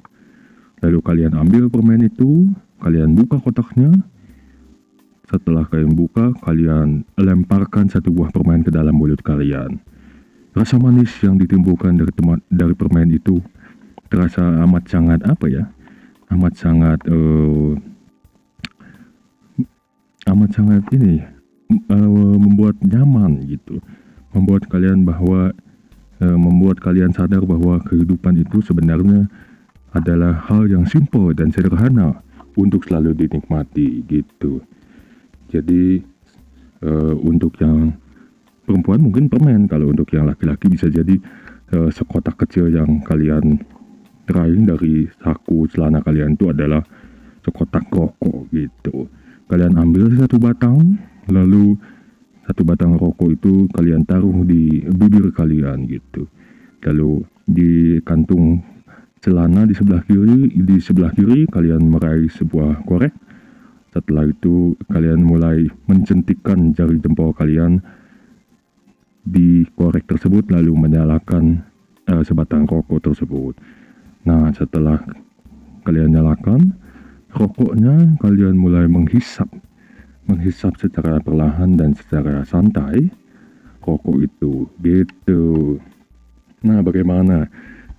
Lalu 0.79 0.99
kalian 1.03 1.33
ambil 1.35 1.67
permen 1.67 2.07
itu 2.07 2.51
kalian 2.79 3.15
buka 3.15 3.39
kotaknya. 3.39 3.91
Setelah 5.27 5.65
kalian 5.65 5.95
buka 5.95 6.35
kalian 6.43 7.07
lemparkan 7.17 7.89
satu 7.89 8.11
buah 8.13 8.29
permen 8.29 8.61
ke 8.61 8.69
dalam 8.69 8.93
mulut 8.93 9.19
kalian. 9.23 9.79
Rasa 10.53 10.77
manis 10.77 11.09
yang 11.25 11.41
ditimbulkan 11.41 11.97
dari 11.97 12.13
teman 12.13 12.37
dari 12.51 12.77
permen 12.77 13.09
itu 13.09 13.41
terasa 14.13 14.45
amat 14.61 14.85
sangat 14.85 15.25
apa 15.25 15.49
ya 15.49 15.65
amat 16.29 16.53
sangat 16.53 16.99
eh, 17.09 17.73
amat 20.29 20.49
sangat 20.53 20.83
ini 20.93 21.25
eh, 21.73 22.09
membuat 22.37 22.77
nyaman 22.85 23.41
gitu 23.49 23.81
membuat 24.33 24.67
kalian 24.69 25.05
bahwa 25.07 25.53
eh, 26.21 26.37
membuat 26.37 26.81
kalian 26.81 27.13
sadar 27.13 27.45
bahwa 27.45 27.81
kehidupan 27.85 28.41
itu 28.41 28.61
sebenarnya 28.65 29.29
adalah 29.93 30.33
hal 30.49 30.65
yang 30.65 30.89
simple 30.89 31.31
dan 31.37 31.53
sederhana 31.53 32.17
untuk 32.57 32.85
selalu 32.85 33.13
dinikmati 33.13 34.01
gitu 34.09 34.61
jadi 35.53 36.01
eh, 36.81 37.15
untuk 37.21 37.53
yang 37.61 37.93
perempuan 38.65 38.99
mungkin 39.03 39.29
permen 39.29 39.69
kalau 39.69 39.91
untuk 39.91 40.09
yang 40.15 40.25
laki-laki 40.25 40.71
bisa 40.71 40.89
jadi 40.89 41.15
eh, 41.71 41.89
sekotak 41.93 42.41
kecil 42.41 42.73
yang 42.73 43.05
kalian 43.05 43.61
raih 44.27 44.63
dari 44.63 45.05
saku 45.19 45.67
celana 45.67 45.99
kalian 45.99 46.39
itu 46.39 46.47
adalah 46.49 46.81
sekotak 47.43 47.91
rokok 47.91 48.47
gitu. 48.55 49.11
Kalian 49.51 49.75
ambil 49.75 50.07
satu 50.15 50.39
batang, 50.39 50.95
lalu 51.27 51.75
satu 52.43 52.61
batang 52.67 52.99
rokok 52.99 53.39
itu 53.39 53.53
kalian 53.71 54.03
taruh 54.03 54.43
di 54.43 54.83
bibir 54.83 55.31
kalian 55.31 55.87
gitu. 55.87 56.27
Lalu 56.83 57.23
di 57.47 57.99
kantung 58.03 58.59
celana 59.23 59.63
di 59.63 59.71
sebelah 59.71 60.03
kiri, 60.03 60.51
di 60.51 60.75
sebelah 60.83 61.15
kiri 61.15 61.47
kalian 61.47 61.87
meraih 61.87 62.27
sebuah 62.27 62.83
korek. 62.83 63.15
Setelah 63.95 64.27
itu 64.27 64.75
kalian 64.91 65.23
mulai 65.23 65.69
mencentikkan 65.87 66.75
jari 66.75 66.99
jempol 66.99 67.31
kalian 67.31 67.79
di 69.23 69.63
korek 69.79 70.03
tersebut 70.03 70.51
lalu 70.51 70.75
menyalakan 70.75 71.63
eh, 72.11 72.23
sebatang 72.27 72.67
rokok 72.67 72.99
tersebut. 72.99 73.55
Nah, 74.27 74.51
setelah 74.51 74.99
kalian 75.87 76.11
nyalakan 76.11 76.75
rokoknya, 77.31 78.19
kalian 78.19 78.55
mulai 78.59 78.87
menghisap. 78.87 79.47
Menghisap 80.29 80.79
secara 80.79 81.19
perlahan 81.19 81.75
dan 81.75 81.93
secara 81.93 82.47
santai 82.47 83.11
rokok 83.83 84.23
itu. 84.23 84.67
Gitu. 84.79 85.77
Nah, 86.63 86.79
bagaimana? 86.79 87.51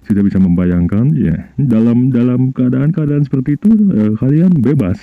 Sudah 0.04 0.20
bisa 0.20 0.36
membayangkan 0.36 1.16
ya, 1.16 1.48
dalam 1.56 2.12
dalam 2.12 2.52
keadaan-keadaan 2.52 3.24
seperti 3.24 3.56
itu 3.56 3.72
eh, 3.96 4.12
kalian 4.20 4.52
bebas. 4.60 5.00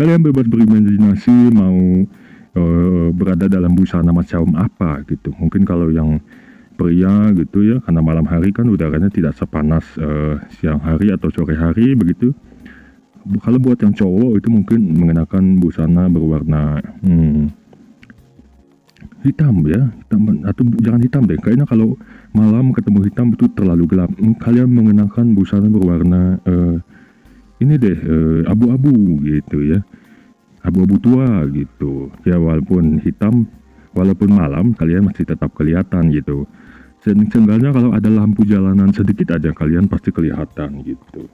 Kalian 0.00 0.24
bebas 0.24 0.48
berimajinasi 0.48 1.52
mau 1.52 2.08
eh, 2.56 3.06
berada 3.12 3.44
dalam 3.44 3.76
busana 3.76 4.08
macam 4.08 4.48
apa 4.56 5.04
gitu. 5.04 5.36
Mungkin 5.36 5.68
kalau 5.68 5.92
yang 5.92 6.16
pria 6.78 7.34
gitu 7.34 7.58
ya 7.66 7.76
karena 7.82 8.00
malam 8.00 8.24
hari 8.24 8.54
kan 8.54 8.70
udaranya 8.70 9.10
tidak 9.10 9.34
sepanas 9.34 9.84
eh, 9.98 10.38
siang 10.56 10.78
hari 10.80 11.10
atau 11.10 11.28
sore 11.34 11.58
hari 11.58 11.98
begitu 11.98 12.30
kalau 13.36 13.58
buat 13.60 13.78
yang 13.84 13.92
cowok 13.92 14.40
itu 14.40 14.48
mungkin 14.48 14.80
mengenakan 14.96 15.60
busana 15.60 16.08
berwarna 16.08 16.80
hmm, 17.04 17.52
hitam 19.26 19.60
ya. 19.68 19.92
Hitam 20.00 20.20
atau 20.48 20.62
jangan 20.80 21.00
hitam 21.04 21.22
deh. 21.28 21.36
Kayaknya 21.36 21.66
kalau 21.68 21.98
malam 22.32 22.72
ketemu 22.72 22.98
hitam 23.04 23.26
itu 23.36 23.44
terlalu 23.52 23.84
gelap. 23.84 24.10
Hmm, 24.16 24.32
kalian 24.40 24.72
mengenakan 24.72 25.36
busana 25.36 25.68
berwarna 25.68 26.40
eh, 26.48 26.76
ini 27.60 27.74
deh 27.76 27.98
eh, 27.98 28.40
abu-abu 28.48 29.20
gitu 29.28 29.76
ya. 29.76 29.80
Abu-abu 30.64 30.96
tua 30.96 31.44
gitu. 31.52 32.08
Ya 32.24 32.40
walaupun 32.40 33.04
hitam 33.04 33.44
walaupun 33.92 34.32
malam 34.32 34.72
kalian 34.72 35.04
masih 35.04 35.28
tetap 35.28 35.52
kelihatan 35.52 36.08
gitu. 36.16 36.48
Seenggaknya 37.04 37.70
kalau 37.70 37.94
ada 37.94 38.10
lampu 38.10 38.42
jalanan 38.42 38.90
sedikit 38.90 39.38
aja 39.38 39.54
kalian 39.54 39.86
pasti 39.86 40.10
kelihatan 40.10 40.82
gitu 40.82 41.30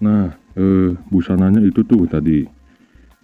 nah 0.00 0.32
eh, 0.56 0.90
busananya 1.12 1.60
itu 1.62 1.84
tuh 1.84 2.08
tadi. 2.08 2.44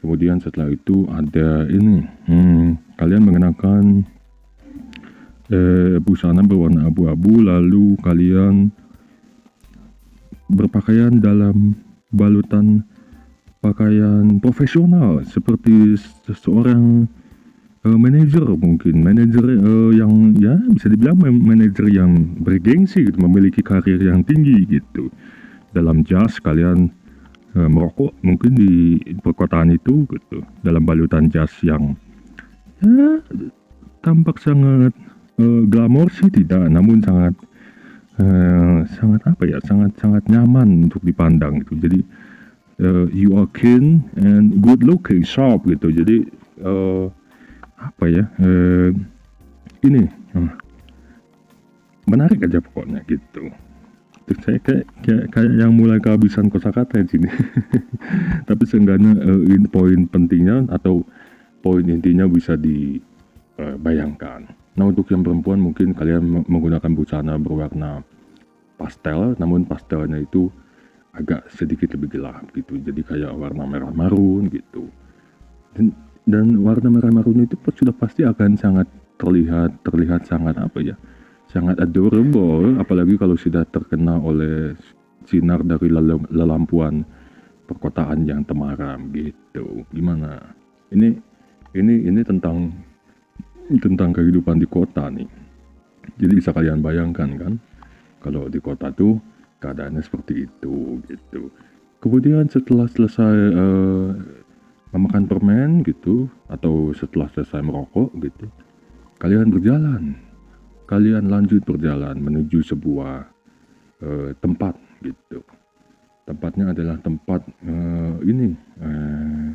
Kemudian 0.04 0.38
setelah 0.38 0.70
itu 0.70 1.08
ada 1.10 1.66
ini. 1.66 2.04
Hmm, 2.28 2.78
kalian 3.00 3.22
mengenakan 3.26 4.04
eh, 5.50 5.96
busana 5.98 6.44
berwarna 6.44 6.86
abu-abu 6.86 7.42
lalu 7.42 7.96
kalian 8.04 8.70
berpakaian 10.46 11.18
dalam 11.18 11.74
balutan 12.14 12.86
pakaian 13.58 14.38
profesional 14.38 15.26
seperti 15.26 15.98
seseorang 16.28 17.08
eh, 17.82 17.98
manajer 17.98 18.46
mungkin. 18.46 19.02
Manajer 19.02 19.44
eh, 19.58 19.90
yang 19.96 20.36
ya 20.38 20.54
bisa 20.70 20.92
dibilang 20.92 21.18
man- 21.18 21.42
manajer 21.42 21.88
yang 21.90 22.36
bergengsi 22.38 23.10
gitu, 23.10 23.18
memiliki 23.18 23.64
karir 23.64 23.98
yang 23.98 24.22
tinggi 24.22 24.68
gitu 24.70 25.10
dalam 25.72 26.06
jas 26.06 26.38
kalian 26.42 26.90
eh, 27.56 27.68
merokok 27.68 28.14
mungkin 28.22 28.52
di 28.54 29.00
perkotaan 29.22 29.74
itu 29.74 30.06
gitu 30.10 30.44
dalam 30.62 30.84
balutan 30.84 31.26
jas 31.32 31.50
yang 31.64 31.96
ya 32.84 33.22
tampak 34.04 34.38
sangat 34.38 34.92
eh, 35.40 35.62
glamor 35.66 36.12
sih 36.12 36.28
tidak 36.30 36.68
namun 36.68 37.02
sangat 37.02 37.34
eh, 38.20 38.78
sangat 38.98 39.22
apa 39.26 39.42
ya 39.48 39.58
sangat 39.64 39.96
sangat 39.98 40.22
nyaman 40.30 40.86
untuk 40.90 41.02
dipandang 41.02 41.64
gitu 41.64 41.74
jadi 41.80 42.00
uh, 42.80 43.06
you 43.12 43.36
are 43.38 43.48
keen 43.56 44.04
and 44.16 44.60
good 44.62 44.82
looking, 44.84 45.24
sharp 45.24 45.64
gitu. 45.64 45.92
Jadi 45.92 46.28
uh, 46.64 47.08
apa 47.80 48.04
ya? 48.08 48.24
Uh, 48.40 48.92
ini 49.84 50.08
uh, 50.36 50.50
menarik 52.08 52.42
aja 52.44 52.60
pokoknya 52.60 53.04
gitu. 53.08 53.52
Saya 54.42 54.58
kayak, 54.58 54.84
kayak, 55.06 55.24
kayak 55.30 55.52
yang 55.54 55.70
mulai 55.70 56.02
kehabisan 56.02 56.50
kosakata 56.50 56.98
di 57.06 57.18
sini. 57.18 57.30
Tapi 58.48 58.62
seenggaknya 58.66 59.14
uh, 59.22 59.42
in, 59.46 59.70
poin 59.70 60.10
pentingnya 60.10 60.66
atau 60.70 61.06
poin 61.62 61.86
intinya 61.86 62.26
bisa 62.26 62.58
dibayangkan. 62.58 64.50
Nah 64.76 64.84
untuk 64.84 65.06
yang 65.14 65.22
perempuan 65.22 65.62
mungkin 65.62 65.94
kalian 65.94 66.46
menggunakan 66.46 66.90
busana 66.90 67.38
berwarna 67.38 68.02
pastel, 68.76 69.38
namun 69.38 69.62
pastelnya 69.64 70.18
itu 70.18 70.50
agak 71.16 71.48
sedikit 71.48 71.96
lebih 71.96 72.20
gelap 72.20 72.44
gitu 72.52 72.76
jadi 72.76 73.00
kayak 73.00 73.32
warna 73.32 73.64
merah 73.64 73.92
marun 73.92 74.52
gitu 74.52 74.84
dan, 75.72 75.96
dan 76.28 76.46
warna 76.60 76.92
merah 76.92 77.08
marun 77.08 77.48
itu 77.48 77.56
sudah 77.72 77.96
pasti 77.96 78.22
akan 78.22 78.60
sangat 78.60 78.88
terlihat 79.16 79.80
terlihat 79.80 80.28
sangat 80.28 80.60
apa 80.60 80.78
ya 80.84 80.96
sangat 81.56 81.80
adorable 81.80 82.76
apalagi 82.76 83.16
kalau 83.16 83.32
sudah 83.32 83.64
terkena 83.72 84.20
oleh 84.20 84.76
sinar 85.24 85.64
dari 85.64 85.88
lelampuan 86.28 87.00
perkotaan 87.64 88.28
yang 88.28 88.44
temaram 88.44 89.08
gitu. 89.16 89.88
Gimana? 89.88 90.36
Ini 90.92 91.16
ini 91.72 91.94
ini 92.12 92.20
tentang 92.20 92.76
tentang 93.80 94.12
kehidupan 94.12 94.60
di 94.60 94.68
kota 94.68 95.08
nih. 95.08 95.26
Jadi 96.20 96.32
bisa 96.36 96.52
kalian 96.52 96.84
bayangkan 96.84 97.30
kan 97.40 97.52
kalau 98.20 98.52
di 98.52 98.60
kota 98.60 98.92
tuh 98.92 99.16
keadaannya 99.64 100.04
seperti 100.04 100.44
itu 100.44 101.00
gitu. 101.08 101.48
Kemudian 102.04 102.46
setelah 102.52 102.86
selesai 102.86 103.36
uh, 103.56 104.12
memakan 104.92 105.24
permen 105.24 105.70
gitu 105.82 106.28
atau 106.52 106.92
setelah 106.94 107.26
selesai 107.32 107.64
merokok 107.64 108.12
gitu 108.22 108.46
kalian 109.16 109.48
berjalan 109.48 110.16
kalian 110.86 111.26
lanjut 111.26 111.66
berjalan 111.66 112.16
menuju 112.16 112.62
sebuah 112.62 113.26
uh, 114.02 114.30
tempat 114.38 114.74
gitu. 115.02 115.42
Tempatnya 116.26 116.74
adalah 116.74 116.98
tempat 117.02 117.42
uh, 117.62 118.18
ini 118.22 118.50
uh, 118.82 119.50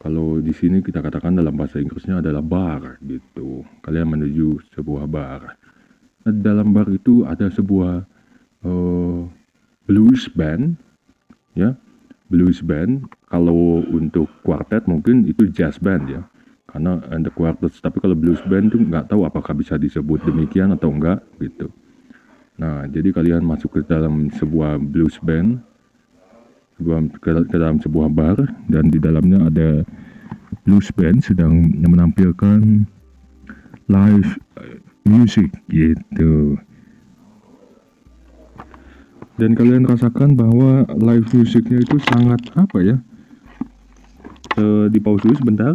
kalau 0.00 0.40
di 0.40 0.52
sini 0.52 0.84
kita 0.84 1.00
katakan 1.00 1.36
dalam 1.36 1.56
bahasa 1.56 1.80
Inggrisnya 1.80 2.20
adalah 2.20 2.44
bar 2.44 3.00
gitu. 3.04 3.64
Kalian 3.80 4.16
menuju 4.16 4.60
sebuah 4.76 5.08
bar. 5.08 5.56
Nah, 6.24 6.34
dalam 6.40 6.72
bar 6.76 6.88
itu 6.92 7.24
ada 7.24 7.48
sebuah 7.48 8.04
uh, 8.64 9.20
blues 9.88 10.28
band 10.32 10.76
ya. 11.56 11.76
Blues 12.28 12.64
band 12.64 13.04
kalau 13.28 13.84
untuk 13.92 14.32
quartet 14.40 14.88
mungkin 14.88 15.28
itu 15.28 15.44
jazz 15.52 15.76
band 15.76 16.08
ya 16.08 16.24
karena 16.74 16.98
ada 17.06 17.30
quartet 17.30 17.70
tapi 17.78 18.02
kalau 18.02 18.18
blues 18.18 18.42
band 18.50 18.74
tuh 18.74 18.82
nggak 18.82 19.06
tahu 19.06 19.22
apakah 19.22 19.54
bisa 19.54 19.78
disebut 19.78 20.26
demikian 20.26 20.74
atau 20.74 20.90
enggak 20.90 21.22
gitu. 21.38 21.70
Nah 22.58 22.90
jadi 22.90 23.14
kalian 23.14 23.46
masuk 23.46 23.78
ke 23.78 23.80
dalam 23.86 24.26
sebuah 24.34 24.82
blues 24.82 25.14
band 25.22 25.62
sebuah 26.74 26.98
ke, 27.22 27.30
ke 27.46 27.56
dalam 27.62 27.78
sebuah 27.78 28.10
bar 28.10 28.42
dan 28.66 28.90
di 28.90 28.98
dalamnya 28.98 29.46
ada 29.46 29.86
blues 30.66 30.90
band 30.90 31.22
sedang 31.22 31.62
menampilkan 31.78 32.82
live 33.86 34.30
music 35.06 35.54
gitu. 35.70 36.58
Dan 39.38 39.54
kalian 39.54 39.86
rasakan 39.86 40.34
bahwa 40.34 40.90
live 40.90 41.26
musiknya 41.38 41.86
itu 41.86 42.02
sangat 42.10 42.42
apa 42.58 42.78
ya 42.82 42.96
e, 44.58 44.90
di 44.90 44.98
pause 45.02 45.26
dulu 45.26 45.34
sebentar 45.38 45.74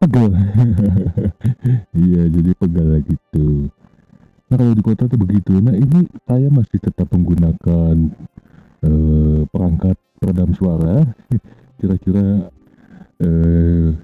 pegal. 0.00 0.30
iya, 2.08 2.22
jadi 2.28 2.50
pegal 2.56 3.02
gitu. 3.04 3.70
Nah 4.50 4.56
kalau 4.58 4.74
di 4.74 4.82
kota 4.82 5.06
tuh 5.06 5.20
begitu. 5.20 5.58
Nah 5.62 5.76
ini 5.76 6.10
saya 6.26 6.50
masih 6.50 6.78
tetap 6.82 7.06
menggunakan 7.14 7.94
eh, 8.82 9.40
perangkat 9.46 9.96
peredam 10.18 10.50
suara. 10.56 11.06
Kira-kira 11.78 12.50
eh, 13.22 13.94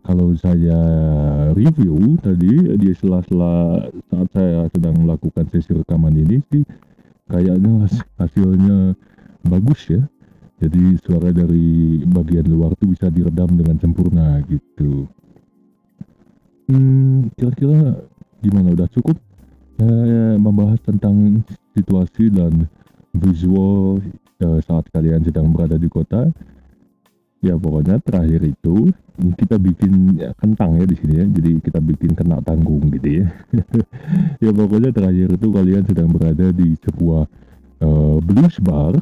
kalau 0.00 0.32
saya 0.40 0.80
review 1.52 2.16
tadi 2.24 2.78
di 2.80 2.90
sela-sela 2.96 3.84
saat 4.08 4.28
saya 4.32 4.66
sedang 4.72 4.96
melakukan 5.04 5.44
sesi 5.52 5.76
rekaman 5.76 6.16
ini 6.16 6.40
sih 6.48 6.64
kayaknya 7.28 7.86
hasilnya 8.16 8.96
bagus 9.44 9.80
ya. 9.92 10.02
Jadi 10.60 11.00
suara 11.00 11.32
dari 11.32 12.04
bagian 12.04 12.44
luar 12.44 12.76
tuh 12.76 12.92
bisa 12.92 13.08
diredam 13.08 13.48
dengan 13.56 13.80
sempurna 13.80 14.44
gitu. 14.44 15.08
Hmm, 16.68 17.32
kira-kira 17.32 17.96
gimana? 18.44 18.76
Udah 18.76 18.88
cukup? 18.92 19.16
Saya 19.80 20.36
membahas 20.36 20.76
tentang 20.84 21.40
situasi 21.72 22.28
dan 22.28 22.68
visual 23.16 24.04
uh, 24.44 24.60
saat 24.60 24.84
kalian 24.92 25.24
sedang 25.24 25.48
berada 25.48 25.80
di 25.80 25.88
kota. 25.88 26.28
Ya 27.40 27.56
pokoknya 27.56 27.96
terakhir 28.04 28.44
itu 28.44 28.92
kita 29.16 29.56
bikin 29.56 30.20
ya, 30.20 30.36
kentang 30.36 30.76
ya 30.76 30.84
di 30.84 30.96
sini 31.00 31.24
ya. 31.24 31.26
Jadi 31.26 31.50
kita 31.64 31.80
bikin 31.80 32.12
kena 32.12 32.44
tanggung 32.44 32.84
gitu 32.92 33.24
ya. 33.24 33.26
Ya 34.44 34.52
pokoknya 34.52 34.92
terakhir 34.92 35.40
itu 35.40 35.48
kalian 35.48 35.88
sedang 35.88 36.12
berada 36.12 36.52
di 36.52 36.76
sebuah 36.84 37.24
uh, 37.80 38.16
blues 38.20 38.56
bar 38.60 38.96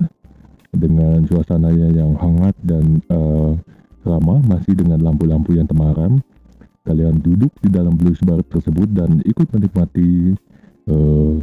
dengan 0.72 1.24
suasananya 1.24 1.88
yang 1.92 2.12
hangat 2.20 2.54
dan 2.60 3.00
uh, 3.08 3.56
ramah 4.04 4.40
masih 4.44 4.76
dengan 4.76 5.00
lampu-lampu 5.00 5.56
yang 5.56 5.68
temaram 5.68 6.20
kalian 6.88 7.20
duduk 7.20 7.52
di 7.60 7.68
dalam 7.68 7.92
blues 7.96 8.20
bar 8.24 8.40
tersebut 8.48 8.88
dan 8.96 9.20
ikut 9.28 9.48
menikmati 9.52 10.32
uh, 10.88 11.36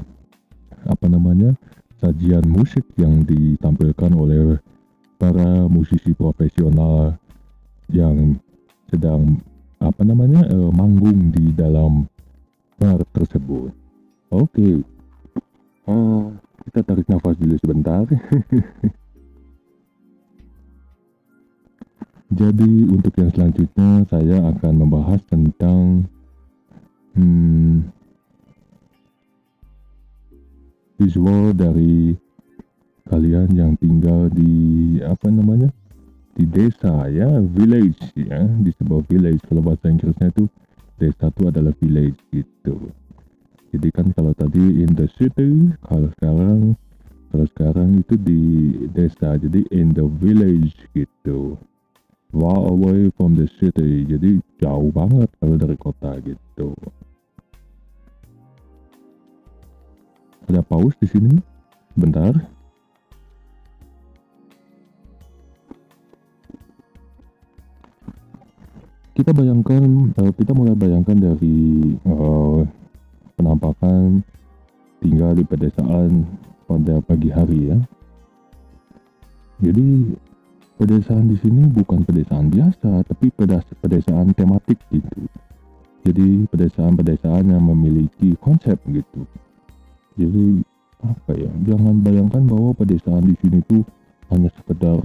apa 0.89 1.05
namanya 1.05 1.53
sajian 2.01 2.45
musik 2.49 2.85
yang 2.97 3.21
ditampilkan 3.25 4.11
oleh 4.13 4.57
para 5.21 5.69
musisi 5.69 6.17
profesional 6.17 7.13
yang 7.93 8.37
sedang 8.89 9.37
apa 9.77 10.01
namanya 10.01 10.49
uh, 10.49 10.73
manggung 10.73 11.29
di 11.29 11.53
dalam 11.53 12.09
bar 12.81 13.05
tersebut. 13.13 13.69
Oke, 14.33 14.49
okay. 14.49 14.73
uh, 15.87 16.33
kita 16.67 16.81
tarik 16.81 17.07
nafas 17.07 17.37
dulu 17.37 17.55
sebentar. 17.61 18.03
Jadi 22.35 22.83
untuk 22.91 23.15
yang 23.15 23.31
selanjutnya 23.31 24.03
saya 24.11 24.51
akan 24.51 24.73
membahas 24.75 25.23
tentang 25.31 26.03
hmm, 27.15 27.87
visual 30.99 31.55
dari 31.55 32.11
kalian 33.07 33.55
yang 33.55 33.79
tinggal 33.79 34.27
di 34.27 34.51
apa 34.99 35.31
namanya 35.31 35.71
di 36.35 36.43
desa 36.43 37.07
ya 37.07 37.39
village 37.39 38.03
ya 38.19 38.43
di 38.43 38.71
sebuah 38.83 39.07
village. 39.07 39.39
Kalau 39.47 39.63
bahasa 39.63 39.87
Inggrisnya 39.87 40.27
itu 40.35 40.51
desa 40.99 41.31
itu 41.31 41.43
adalah 41.47 41.71
village 41.79 42.19
gitu. 42.35 42.91
Jadi 43.71 43.87
kan 43.95 44.11
kalau 44.11 44.35
tadi 44.35 44.83
in 44.83 44.91
the 44.91 45.07
city 45.15 45.71
kalau 45.87 46.11
sekarang 46.19 46.75
kalau 47.31 47.47
sekarang 47.55 47.89
itu 47.95 48.19
di 48.19 48.41
desa. 48.91 49.39
Jadi 49.39 49.71
in 49.71 49.95
the 49.95 50.03
village 50.19 50.75
gitu 50.91 51.55
far 52.35 52.67
away 52.67 53.07
from 53.15 53.31
the 53.39 53.47
city 53.55 54.03
jadi 54.03 54.43
jauh 54.59 54.91
banget 54.91 55.31
kalau 55.39 55.55
dari 55.55 55.77
kota 55.79 56.19
gitu. 56.19 56.75
Ada 60.45 60.61
pause 60.61 60.99
di 60.99 61.07
sini? 61.07 61.33
Bentar. 61.95 62.35
Kita 69.15 69.31
bayangkan 69.31 70.11
uh, 70.19 70.31
kita 70.35 70.51
mulai 70.51 70.75
bayangkan 70.75 71.15
dari 71.15 71.95
uh, 72.03 72.67
penampakan 73.39 74.19
tinggal 74.99 75.31
di 75.39 75.47
pedesaan 75.47 76.27
pada 76.67 76.99
pagi 76.99 77.31
hari 77.31 77.71
ya. 77.71 77.79
Jadi 79.63 80.13
pedesaan 80.75 81.31
di 81.31 81.37
sini 81.39 81.67
bukan 81.71 82.03
pedesaan 82.03 82.51
biasa, 82.51 83.07
tapi 83.07 83.31
pedesaan 83.79 84.35
tematik 84.35 84.79
gitu. 84.91 85.27
Jadi 86.05 86.45
pedesaan-pedesaan 86.53 87.49
yang 87.49 87.65
memiliki 87.65 88.37
konsep 88.37 88.77
gitu. 88.93 89.25
Jadi 90.13 90.61
apa 91.01 91.33
ya? 91.33 91.49
Jangan 91.65 91.95
bayangkan 92.05 92.43
bahwa 92.45 92.77
pedesaan 92.77 93.25
di 93.25 93.35
sini 93.41 93.59
tuh 93.65 93.81
hanya 94.29 94.53
sekedar 94.53 95.01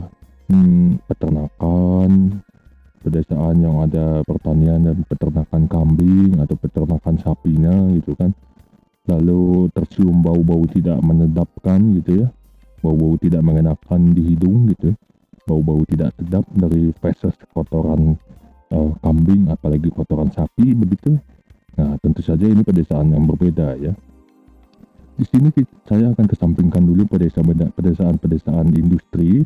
hmm, 0.52 1.00
peternakan, 1.08 2.44
pedesaan 3.00 3.64
yang 3.64 3.80
ada 3.80 4.20
pertanian 4.28 4.84
dan 4.84 5.00
peternakan 5.08 5.64
kambing 5.72 6.36
atau 6.36 6.56
peternakan 6.60 7.16
sapinya 7.16 7.74
gitu 7.96 8.12
kan. 8.12 8.36
Lalu 9.08 9.72
tercium 9.72 10.20
bau-bau 10.20 10.68
tidak 10.68 11.00
menedapkan 11.00 11.80
gitu 11.96 12.26
ya. 12.26 12.28
Bau-bau 12.84 13.16
tidak 13.16 13.40
mengenakan 13.40 14.12
di 14.12 14.36
hidung 14.36 14.68
gitu. 14.68 14.92
Bau-bau 15.48 15.82
tidak 15.88 16.14
sedap 16.20 16.44
dari 16.52 16.92
feses 17.00 17.34
kotoran 17.52 18.16
eh, 18.70 18.90
kambing 19.02 19.50
apalagi 19.50 19.88
kotoran 19.90 20.30
sapi 20.30 20.72
begitu. 20.76 21.18
Nah, 21.80 21.96
tentu 22.02 22.20
saja 22.20 22.44
ini 22.44 22.60
pedesaan 22.60 23.14
yang 23.14 23.24
berbeda 23.24 23.78
ya. 23.80 23.92
Di 25.20 25.24
sini 25.28 25.52
saya 25.84 26.16
akan 26.16 26.26
kesampingkan 26.28 26.80
dulu 26.80 27.04
pedesaan 27.04 28.16
pedesaan 28.16 28.72
industri, 28.72 29.44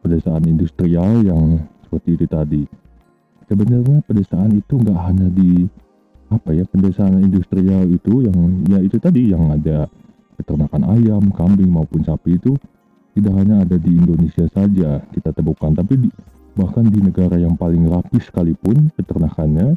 pedesaan 0.00 0.48
industrial 0.48 1.20
yang 1.24 1.60
seperti 1.84 2.16
itu 2.16 2.26
tadi. 2.28 2.62
Sebenarnya 3.44 4.00
pedesaan 4.06 4.56
itu 4.56 4.80
nggak 4.80 5.00
hanya 5.10 5.28
di 5.28 5.68
apa 6.30 6.54
ya 6.54 6.64
pedesaan 6.64 7.20
industrial 7.20 7.90
itu 7.90 8.24
yang 8.24 8.38
ya 8.70 8.78
itu 8.78 8.96
tadi 9.02 9.34
yang 9.34 9.50
ada 9.50 9.90
peternakan 10.40 10.88
ayam, 10.96 11.28
kambing 11.34 11.68
maupun 11.68 12.00
sapi 12.00 12.40
itu 12.40 12.56
tidak 13.16 13.34
hanya 13.36 13.66
ada 13.66 13.76
di 13.76 13.90
Indonesia 13.90 14.46
saja 14.50 15.02
kita 15.10 15.30
temukan, 15.34 15.74
tapi 15.74 16.06
di, 16.06 16.08
bahkan 16.54 16.86
di 16.86 17.00
negara 17.02 17.36
yang 17.36 17.58
paling 17.58 17.90
rapi 17.90 18.22
sekalipun 18.22 18.94
peternakannya, 18.94 19.74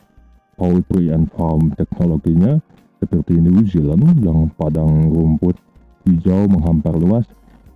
poultry 0.55 1.09
and 1.09 1.29
farm 1.33 1.73
teknologinya 1.73 2.61
seperti 3.01 3.35
New 3.41 3.65
Zealand 3.67 4.21
yang 4.23 4.47
padang 4.55 5.11
rumput 5.11 5.57
hijau 6.07 6.47
menghampar 6.47 6.95
luas, 6.95 7.25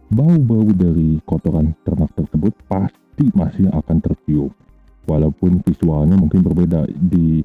bau-bau 0.08 0.68
dari 0.72 1.20
kotoran 1.28 1.76
ternak 1.84 2.12
tersebut 2.16 2.54
pasti 2.70 3.28
masih 3.36 3.68
akan 3.72 3.98
tercium. 4.00 4.52
Walaupun 5.08 5.64
visualnya 5.64 6.20
mungkin 6.20 6.44
berbeda 6.44 6.84
di 6.92 7.40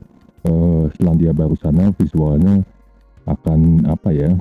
eh, 0.47 0.85
Selandia 0.99 1.31
Baru 1.31 1.55
sana 1.55 1.95
visualnya 1.95 2.63
akan 3.23 3.87
apa 3.87 4.11
ya 4.11 4.35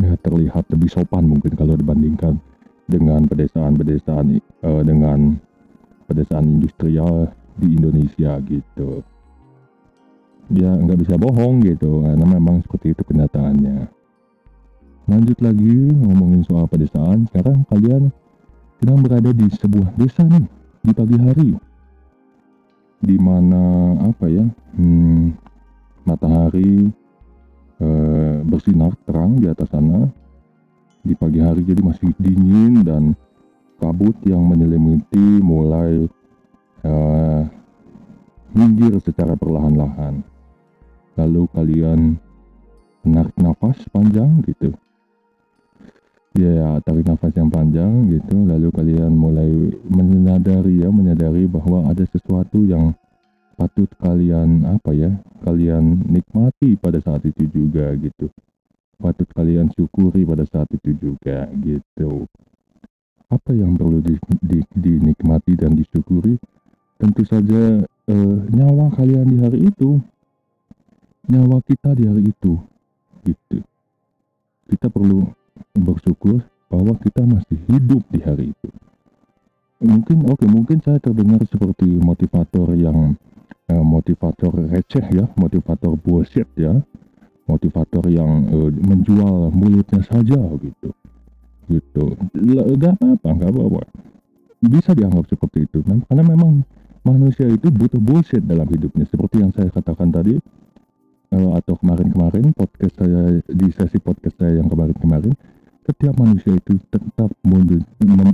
ya, 0.00 0.12
terlihat 0.20 0.68
lebih 0.72 0.88
sopan 0.92 1.28
mungkin 1.28 1.52
kalau 1.56 1.76
dibandingkan 1.76 2.36
dengan 2.92 3.24
pedesaan-pedesaan 3.24 4.26
eh, 4.36 4.82
dengan 4.84 5.40
pedesaan 6.04 6.60
industrial 6.60 7.32
di 7.56 7.72
Indonesia 7.72 8.36
gitu. 8.44 9.00
Ya 10.52 10.68
nggak 10.76 11.00
bisa 11.00 11.16
bohong 11.16 11.64
gitu 11.64 12.04
karena 12.04 12.26
memang 12.28 12.60
seperti 12.60 12.92
itu 12.92 13.02
kenyataannya. 13.08 13.88
Lanjut 15.08 15.38
lagi 15.40 15.76
ngomongin 15.88 16.44
soal 16.44 16.68
pedesaan 16.68 17.24
sekarang 17.32 17.64
kalian 17.72 18.12
sedang 18.76 19.00
berada 19.00 19.32
di 19.32 19.48
sebuah 19.48 19.96
desa 19.96 20.28
nih 20.28 20.46
di 20.84 20.92
pagi 20.92 21.16
hari. 21.16 21.50
Di 23.02 23.16
mana 23.18 23.96
apa 24.12 24.28
ya 24.28 24.44
hmm, 24.76 25.34
matahari 26.04 26.92
eh, 27.80 28.36
bersinar 28.44 28.92
terang 29.08 29.40
di 29.40 29.48
atas 29.48 29.72
sana 29.72 30.21
di 31.02 31.18
pagi 31.18 31.42
hari 31.42 31.66
jadi 31.66 31.82
masih 31.82 32.14
dingin 32.14 32.86
dan 32.86 33.02
kabut 33.82 34.14
yang 34.22 34.46
menyelimuti 34.46 35.42
mulai 35.42 36.06
minggir 38.54 38.94
secara 39.02 39.34
perlahan-lahan. 39.34 40.22
Lalu 41.18 41.42
kalian 41.50 42.00
menarik 43.02 43.34
nafas 43.36 43.78
panjang 43.90 44.40
gitu. 44.46 44.70
Ya 46.38 46.80
tarik 46.80 47.04
nafas 47.04 47.34
yang 47.36 47.50
panjang 47.50 48.08
gitu. 48.08 48.38
Lalu 48.38 48.70
kalian 48.72 49.12
mulai 49.12 49.50
menyadari 49.90 50.80
ya 50.80 50.88
menyadari 50.88 51.44
bahwa 51.50 51.90
ada 51.90 52.06
sesuatu 52.08 52.62
yang 52.64 52.94
patut 53.58 53.90
kalian 54.00 54.64
apa 54.64 54.90
ya 54.96 55.12
kalian 55.44 56.08
nikmati 56.08 56.74
pada 56.80 56.98
saat 57.04 57.22
itu 57.28 57.46
juga 57.52 57.92
gitu 58.00 58.32
patut 59.02 59.26
kalian 59.34 59.66
syukuri 59.74 60.22
pada 60.22 60.46
saat 60.46 60.70
itu 60.70 60.94
juga 60.94 61.50
gitu. 61.58 62.30
Apa 63.26 63.50
yang 63.50 63.74
perlu 63.74 63.98
di, 63.98 64.14
di- 64.38 64.70
dinikmati 64.78 65.58
dan 65.58 65.74
disyukuri? 65.74 66.38
Tentu 67.02 67.26
saja 67.26 67.82
eh, 67.82 68.36
nyawa 68.54 68.94
kalian 68.94 69.26
di 69.26 69.36
hari 69.42 69.58
itu 69.66 69.98
nyawa 71.26 71.58
kita 71.66 71.98
di 71.98 72.06
hari 72.06 72.30
itu 72.30 72.54
gitu. 73.26 73.58
Kita 74.70 74.86
perlu 74.86 75.26
bersyukur 75.74 76.46
bahwa 76.70 76.94
kita 77.02 77.26
masih 77.26 77.58
hidup 77.66 78.02
di 78.08 78.20
hari 78.22 78.44
itu. 78.54 78.70
Mungkin 79.82 80.30
oke 80.30 80.46
mungkin 80.46 80.78
saya 80.78 81.02
terdengar 81.02 81.42
seperti 81.50 81.90
motivator 81.90 82.70
yang 82.78 83.18
eh, 83.66 83.82
motivator 83.82 84.54
receh 84.70 85.02
ya 85.10 85.26
motivator 85.34 85.98
bullshit 85.98 86.46
ya 86.54 86.78
motivator 87.46 88.04
yang 88.08 88.46
eh, 88.48 88.70
menjual 88.70 89.50
mulutnya 89.50 90.02
saja 90.06 90.40
gitu. 90.60 90.90
Gitu. 91.70 92.04
Nggak 92.36 92.98
apa-apa 92.98 93.28
nggak 93.32 93.50
apa-apa. 93.50 93.82
Bisa 94.62 94.94
dianggap 94.94 95.26
seperti 95.26 95.66
itu. 95.66 95.82
Karena 95.82 96.22
memang 96.22 96.62
manusia 97.02 97.50
itu 97.50 97.70
butuh 97.70 97.98
bullshit 97.98 98.42
dalam 98.46 98.66
hidupnya. 98.70 99.06
Seperti 99.06 99.42
yang 99.42 99.50
saya 99.50 99.68
katakan 99.70 100.14
tadi 100.14 100.38
eh, 101.32 101.50
atau 101.58 101.74
kemarin-kemarin 101.78 102.54
podcast 102.54 102.94
saya 102.98 103.42
di 103.46 103.68
sesi 103.74 103.98
podcast 103.98 104.38
saya 104.38 104.62
yang 104.62 104.70
kemarin-kemarin 104.70 105.34
setiap 105.82 106.14
manusia 106.14 106.54
itu 106.54 106.78
tetap 106.94 107.30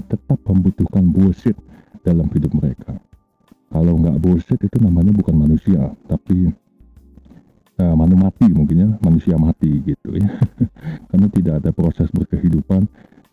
tetap 0.08 0.38
membutuhkan 0.44 1.04
bullshit 1.08 1.56
dalam 2.04 2.28
hidup 2.32 2.52
mereka. 2.56 2.96
Kalau 3.68 4.00
nggak 4.00 4.16
bullshit 4.20 4.60
itu 4.60 4.76
namanya 4.80 5.12
bukan 5.12 5.36
manusia. 5.36 5.92
Tapi 6.08 6.48
eh, 7.78 7.94
manu 7.94 8.18
mati 8.18 8.46
mungkin 8.50 8.76
ya 8.76 8.88
manusia 9.00 9.38
mati 9.38 9.70
gitu 9.86 10.18
ya. 10.18 10.28
Karena 11.08 11.26
tidak 11.30 11.54
ada 11.64 11.70
proses 11.70 12.10
berkehidupan 12.10 12.86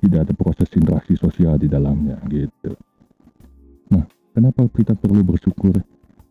tidak 0.05 0.29
ada 0.29 0.33
proses 0.37 0.69
interaksi 0.77 1.17
sosial 1.17 1.57
di 1.57 1.65
dalamnya 1.65 2.21
gitu. 2.29 2.77
Nah 3.89 4.05
kenapa 4.37 4.69
kita 4.69 4.93
perlu 4.93 5.25
bersyukur 5.25 5.81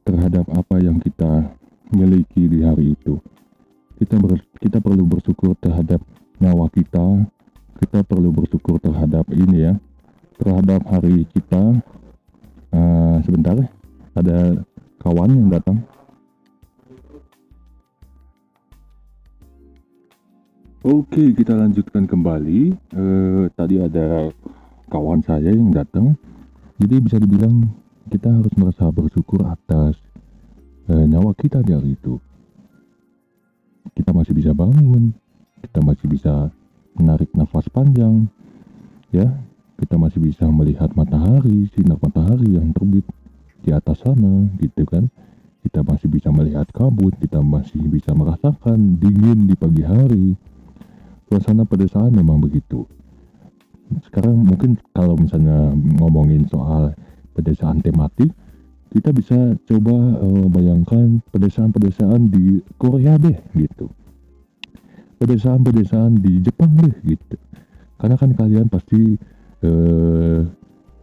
terhadap 0.06 0.46
apa 0.54 0.78
yang 0.78 1.02
kita 1.02 1.50
miliki 1.90 2.46
di 2.46 2.62
hari 2.62 2.94
itu? 2.94 3.18
Kita 3.98 4.18
ber- 4.18 4.46
kita 4.62 4.78
perlu 4.78 5.02
bersyukur 5.06 5.58
terhadap 5.58 6.02
nyawa 6.38 6.70
kita 6.70 7.26
kita 7.74 8.06
perlu 8.06 8.30
bersyukur 8.30 8.78
terhadap 8.78 9.26
ini 9.34 9.70
ya 9.70 9.74
terhadap 10.38 10.82
hari 10.86 11.26
kita. 11.30 11.82
Eh, 12.74 13.16
sebentar 13.22 13.54
ada 14.18 14.38
kawan 14.98 15.30
yang 15.30 15.50
datang 15.50 15.78
Oke, 20.84 21.32
kita 21.32 21.56
lanjutkan 21.56 22.04
kembali. 22.04 22.76
Eh, 22.76 23.44
tadi 23.56 23.80
ada 23.80 24.28
kawan 24.92 25.24
saya 25.24 25.48
yang 25.48 25.72
datang. 25.72 26.12
Jadi 26.76 27.00
bisa 27.00 27.16
dibilang 27.16 27.72
kita 28.12 28.28
harus 28.28 28.52
merasa 28.60 28.92
bersyukur 28.92 29.48
atas 29.48 29.96
eh, 30.92 31.04
nyawa 31.08 31.32
kita 31.40 31.64
di 31.64 31.72
hari 31.72 31.96
itu. 31.96 32.20
Kita 33.96 34.12
masih 34.12 34.36
bisa 34.36 34.52
bangun, 34.52 35.16
kita 35.64 35.80
masih 35.80 36.04
bisa 36.04 36.52
menarik 36.92 37.32
nafas 37.32 37.64
panjang, 37.72 38.28
ya. 39.08 39.32
Kita 39.80 39.96
masih 39.96 40.20
bisa 40.20 40.44
melihat 40.52 40.92
matahari, 40.92 41.64
sinar 41.72 41.96
matahari 41.96 42.60
yang 42.60 42.76
terbit 42.76 43.08
di 43.64 43.72
atas 43.72 44.04
sana, 44.04 44.52
gitu 44.60 44.84
kan. 44.84 45.08
Kita 45.64 45.80
masih 45.80 46.12
bisa 46.12 46.28
melihat 46.28 46.68
kabut, 46.76 47.16
kita 47.16 47.40
masih 47.40 47.80
bisa 47.88 48.12
merasakan 48.12 49.00
dingin 49.00 49.48
di 49.48 49.56
pagi 49.56 49.80
hari 49.80 50.36
suasana 51.28 51.64
pedesaan 51.64 52.12
memang 52.14 52.40
begitu. 52.40 52.84
Sekarang 54.08 54.40
mungkin 54.40 54.80
kalau 54.96 55.14
misalnya 55.14 55.72
ngomongin 56.00 56.48
soal 56.48 56.96
pedesaan 57.36 57.84
tematik, 57.84 58.32
kita 58.94 59.10
bisa 59.10 59.58
coba 59.66 59.96
eh, 60.22 60.46
bayangkan 60.46 61.18
pedesaan-pedesaan 61.34 62.30
di 62.30 62.62
Korea 62.78 63.18
deh 63.18 63.34
gitu. 63.58 63.90
Pedesaan-pedesaan 65.18 66.22
di 66.22 66.42
Jepang 66.42 66.78
deh 66.78 66.94
gitu. 67.02 67.36
Karena 67.98 68.14
kan 68.14 68.30
kalian 68.34 68.70
pasti 68.70 69.18
eh, 69.64 70.40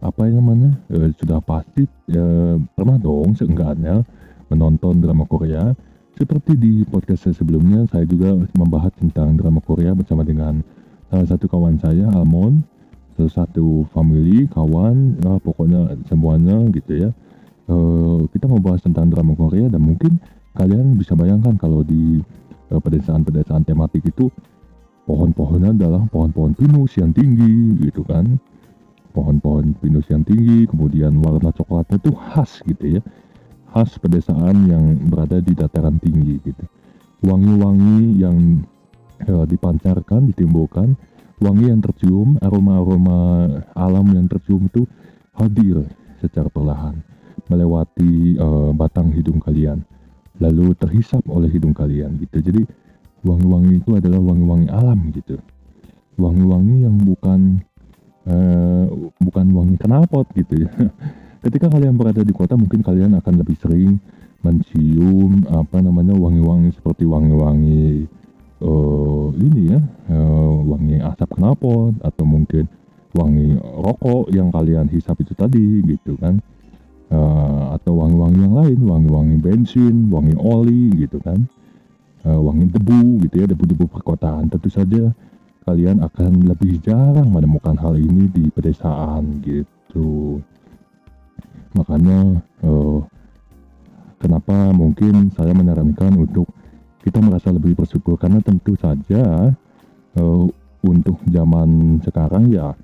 apa 0.02 0.22
namanya 0.26 0.72
eh, 0.90 1.14
sudah 1.14 1.38
pasti 1.44 1.84
eh, 2.10 2.56
pernah 2.74 2.96
dong 2.98 3.38
seenggaknya 3.38 4.02
menonton 4.50 4.98
drama 4.98 5.24
Korea 5.28 5.72
seperti 6.16 6.52
di 6.58 6.72
podcast 6.88 7.28
saya 7.28 7.34
sebelumnya, 7.36 7.88
saya 7.88 8.04
juga 8.04 8.36
membahas 8.56 8.92
tentang 8.96 9.36
drama 9.36 9.60
Korea 9.64 9.96
bersama 9.96 10.24
dengan 10.24 10.60
salah 11.08 11.26
satu 11.28 11.46
kawan 11.48 11.76
saya, 11.80 12.08
Almond. 12.12 12.64
satu 13.22 13.86
family, 13.94 14.50
kawan, 14.50 15.14
ya, 15.22 15.38
pokoknya 15.38 15.94
semuanya 16.10 16.58
gitu 16.74 17.06
ya. 17.06 17.10
Eh, 17.70 18.20
kita 18.34 18.50
mau 18.50 18.58
bahas 18.58 18.82
tentang 18.82 19.06
drama 19.06 19.38
Korea 19.38 19.70
dan 19.70 19.78
mungkin 19.78 20.18
kalian 20.58 20.98
bisa 20.98 21.14
bayangkan 21.14 21.54
kalau 21.54 21.86
di 21.86 22.18
eh, 22.72 22.80
pedesaan-pedesaan 22.82 23.62
tematik 23.62 24.02
itu 24.10 24.26
pohon-pohonnya 25.06 25.70
adalah 25.70 26.02
pohon-pohon 26.10 26.58
pinus 26.58 26.98
yang 26.98 27.14
tinggi 27.14 27.78
gitu 27.86 28.02
kan 28.06 28.38
pohon-pohon 29.12 29.76
pinus 29.78 30.08
yang 30.08 30.22
tinggi 30.24 30.64
kemudian 30.70 31.18
warna 31.20 31.52
coklatnya 31.52 31.98
tuh 32.00 32.16
khas 32.16 32.62
gitu 32.64 32.98
ya 32.98 33.00
khas 33.72 33.96
pedesaan 33.96 34.68
yang 34.68 34.84
berada 35.08 35.40
di 35.40 35.56
dataran 35.56 35.96
tinggi 35.96 36.36
gitu. 36.44 36.64
Wangi-wangi 37.24 38.20
yang 38.20 38.60
eh, 39.24 39.46
dipancarkan 39.48 40.28
ditimbulkan 40.28 40.92
wangi 41.40 41.72
yang 41.72 41.80
tercium 41.80 42.36
aroma-aroma 42.38 43.48
alam 43.74 44.06
yang 44.12 44.28
tercium 44.28 44.68
itu 44.68 44.84
hadir 45.34 45.82
secara 46.20 46.52
perlahan 46.52 47.00
melewati 47.48 48.36
eh, 48.36 48.70
batang 48.76 49.10
hidung 49.16 49.40
kalian 49.40 49.80
lalu 50.36 50.76
terhisap 50.76 51.24
oleh 51.32 51.48
hidung 51.48 51.72
kalian 51.72 52.20
gitu. 52.20 52.44
Jadi 52.44 52.62
wangi-wangi 53.24 53.80
itu 53.80 53.90
adalah 53.96 54.20
wangi-wangi 54.20 54.68
alam 54.68 55.00
gitu. 55.16 55.40
Wangi-wangi 56.20 56.76
yang 56.84 56.96
bukan 57.00 57.40
eh, 58.26 58.86
bukan 59.18 59.46
wangi 59.54 59.76
knalpot 59.80 60.26
gitu 60.36 60.66
ya 60.66 60.70
ketika 61.42 61.66
kalian 61.68 61.98
berada 61.98 62.22
di 62.22 62.30
kota 62.30 62.54
mungkin 62.54 62.80
kalian 62.86 63.18
akan 63.18 63.34
lebih 63.42 63.58
sering 63.58 63.98
mencium 64.42 65.46
apa 65.50 65.78
namanya 65.78 66.14
wangi-wangi 66.14 66.74
seperti 66.74 67.06
wangi-wangi 67.06 68.06
eh, 68.62 69.26
ini 69.38 69.62
ya 69.74 69.80
eh, 70.10 70.54
wangi 70.66 71.02
asap 71.02 71.38
knalpot 71.38 71.98
atau 72.02 72.24
mungkin 72.26 72.66
wangi 73.12 73.60
rokok 73.60 74.32
yang 74.32 74.48
kalian 74.48 74.88
hisap 74.88 75.20
itu 75.20 75.36
tadi 75.36 75.84
gitu 75.84 76.16
kan. 76.16 76.40
Eh, 77.12 77.62
atau 77.76 77.92
wangi-wangi 78.00 78.40
yang 78.40 78.54
lain 78.56 78.78
wangi-wangi 78.88 79.36
bensin 79.42 80.08
wangi 80.08 80.32
oli 80.38 80.88
gitu 80.96 81.20
kan. 81.20 81.44
Eh, 82.24 82.40
wangi 82.40 82.72
debu 82.72 83.20
gitu 83.28 83.34
ya 83.44 83.46
debu-debu 83.50 83.84
perkotaan. 83.92 84.48
Tentu 84.48 84.72
saja 84.72 85.12
kalian 85.68 86.02
akan 86.02 86.48
lebih 86.48 86.80
jarang 86.82 87.30
menemukan 87.30 87.76
hal 87.78 87.94
ini 87.94 88.26
di 88.32 88.50
pedesaan 88.50 89.44
gitu 89.44 90.42
makanya 91.72 92.40
eh, 92.62 92.98
kenapa 94.20 94.70
mungkin 94.70 95.32
saya 95.34 95.52
menyarankan 95.56 96.14
untuk 96.14 96.48
kita 97.02 97.18
merasa 97.18 97.50
lebih 97.50 97.74
bersyukur? 97.74 98.14
Karena 98.20 98.38
tentu 98.38 98.76
saja 98.78 99.52
eh, 100.16 100.44
untuk 100.82 101.18
zaman 101.30 102.02
sekarang 102.02 102.50
ya 102.50 102.74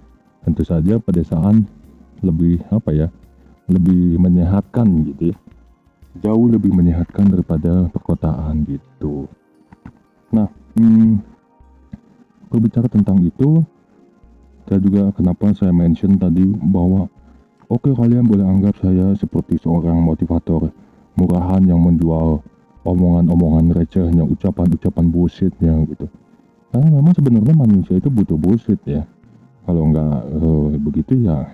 tentu 0.46 0.62
saja 0.64 0.96
pedesaan 1.02 1.66
lebih 2.22 2.62
apa 2.72 2.90
ya 2.94 3.08
lebih 3.68 4.16
menyehatkan 4.16 4.86
gitu 5.12 5.34
ya. 5.34 5.36
Jauh 6.18 6.50
lebih 6.50 6.74
menyehatkan 6.74 7.30
daripada 7.30 7.86
perkotaan 7.92 8.66
gitu. 8.66 9.28
Nah 10.34 10.48
hmm, 10.74 11.20
berbicara 12.48 12.88
tentang 12.88 13.20
itu 13.22 13.62
saya 14.68 14.80
juga 14.84 15.08
kenapa 15.16 15.52
saya 15.56 15.72
mention 15.72 16.20
tadi 16.20 16.44
bahwa 16.44 17.08
oke 17.68 17.92
kalian 17.94 18.24
boleh 18.24 18.44
anggap 18.44 18.76
saya 18.80 19.14
seperti 19.16 19.60
seorang 19.60 20.00
motivator 20.00 20.72
murahan 21.14 21.62
yang 21.64 21.80
menjual 21.80 22.40
omongan-omongan 22.82 23.76
recehnya 23.76 24.24
ucapan-ucapan 24.24 25.06
bullshitnya 25.12 25.74
gitu 25.92 26.08
karena 26.72 26.88
memang 27.00 27.14
sebenarnya 27.16 27.54
manusia 27.56 27.96
itu 27.96 28.08
butuh 28.08 28.36
bullshit 28.36 28.80
ya 28.84 29.04
kalau 29.68 29.88
nggak 29.92 30.16
eh, 30.32 30.70
begitu 30.80 31.14
ya 31.28 31.52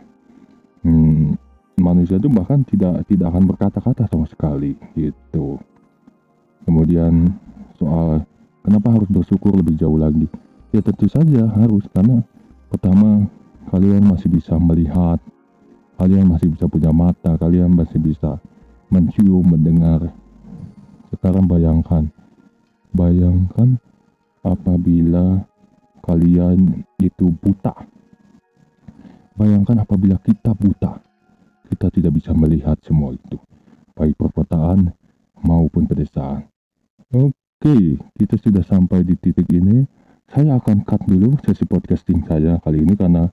hmm, 0.86 1.34
manusia 1.78 2.20
itu 2.20 2.30
bahkan 2.30 2.62
tidak 2.62 3.02
tidak 3.10 3.34
akan 3.34 3.44
berkata-kata 3.50 4.06
sama 4.06 4.26
sekali 4.30 4.78
gitu. 4.94 5.58
Kemudian 6.64 7.34
soal 7.76 8.22
kenapa 8.62 8.94
harus 8.94 9.08
bersyukur 9.10 9.52
lebih 9.56 9.74
jauh 9.76 9.98
lagi? 9.98 10.30
Ya 10.70 10.82
tentu 10.82 11.06
saja 11.10 11.46
harus 11.50 11.86
karena 11.90 12.22
pertama 12.70 13.26
kalian 13.70 14.06
masih 14.06 14.30
bisa 14.30 14.54
melihat, 14.58 15.18
kalian 15.98 16.26
masih 16.30 16.52
bisa 16.52 16.66
punya 16.66 16.90
mata, 16.90 17.36
kalian 17.38 17.72
masih 17.72 17.98
bisa 17.98 18.38
mencium, 18.90 19.42
mendengar. 19.42 20.10
Sekarang 21.14 21.46
bayangkan, 21.46 22.10
bayangkan 22.90 23.78
apabila 24.42 25.46
kalian 26.04 26.84
itu 27.00 27.32
buta. 27.40 27.74
Bayangkan 29.34 29.82
apabila 29.82 30.14
kita 30.22 30.54
buta 30.54 31.04
kita 31.74 31.90
tidak 31.90 32.12
bisa 32.22 32.30
melihat 32.36 32.78
semua 32.86 33.16
itu, 33.16 33.40
baik 33.98 34.14
perkotaan 34.14 34.94
maupun 35.42 35.90
pedesaan. 35.90 36.46
Oke, 37.10 37.98
kita 38.14 38.38
sudah 38.38 38.62
sampai 38.62 39.02
di 39.02 39.18
titik 39.18 39.48
ini. 39.50 39.82
Saya 40.30 40.56
akan 40.56 40.88
cut 40.88 41.04
dulu 41.04 41.36
sesi 41.44 41.68
podcasting 41.68 42.24
saya 42.24 42.56
kali 42.62 42.80
ini 42.80 42.96
karena 42.96 43.28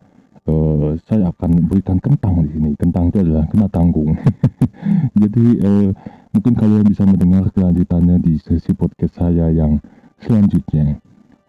eh, 0.47 0.91
saya 1.06 1.30
akan 1.30 1.67
berikan 1.69 1.97
kentang 2.01 2.41
di 2.45 2.49
sini. 2.54 2.69
Kentang 2.80 3.10
itu 3.10 3.21
adalah 3.21 3.45
kena 3.49 3.67
tanggung. 3.69 4.17
Jadi 5.21 5.45
eh, 5.62 5.89
mungkin 6.34 6.54
kalian 6.56 6.86
bisa 6.88 7.04
mendengar 7.06 7.49
kelanjutannya 7.51 8.17
di 8.23 8.39
sesi 8.41 8.71
podcast 8.73 9.19
saya 9.19 9.51
yang 9.51 9.77
selanjutnya. 10.21 10.97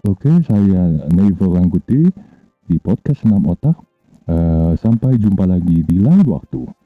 Oke, 0.02 0.42
saya 0.42 1.06
Nevo 1.14 1.54
Rangkuti 1.54 2.10
di 2.66 2.76
podcast 2.82 3.22
6 3.22 3.38
Otak. 3.38 3.76
Eh, 4.22 4.72
sampai 4.78 5.18
jumpa 5.18 5.46
lagi 5.46 5.82
di 5.82 5.98
lain 5.98 6.26
waktu. 6.26 6.81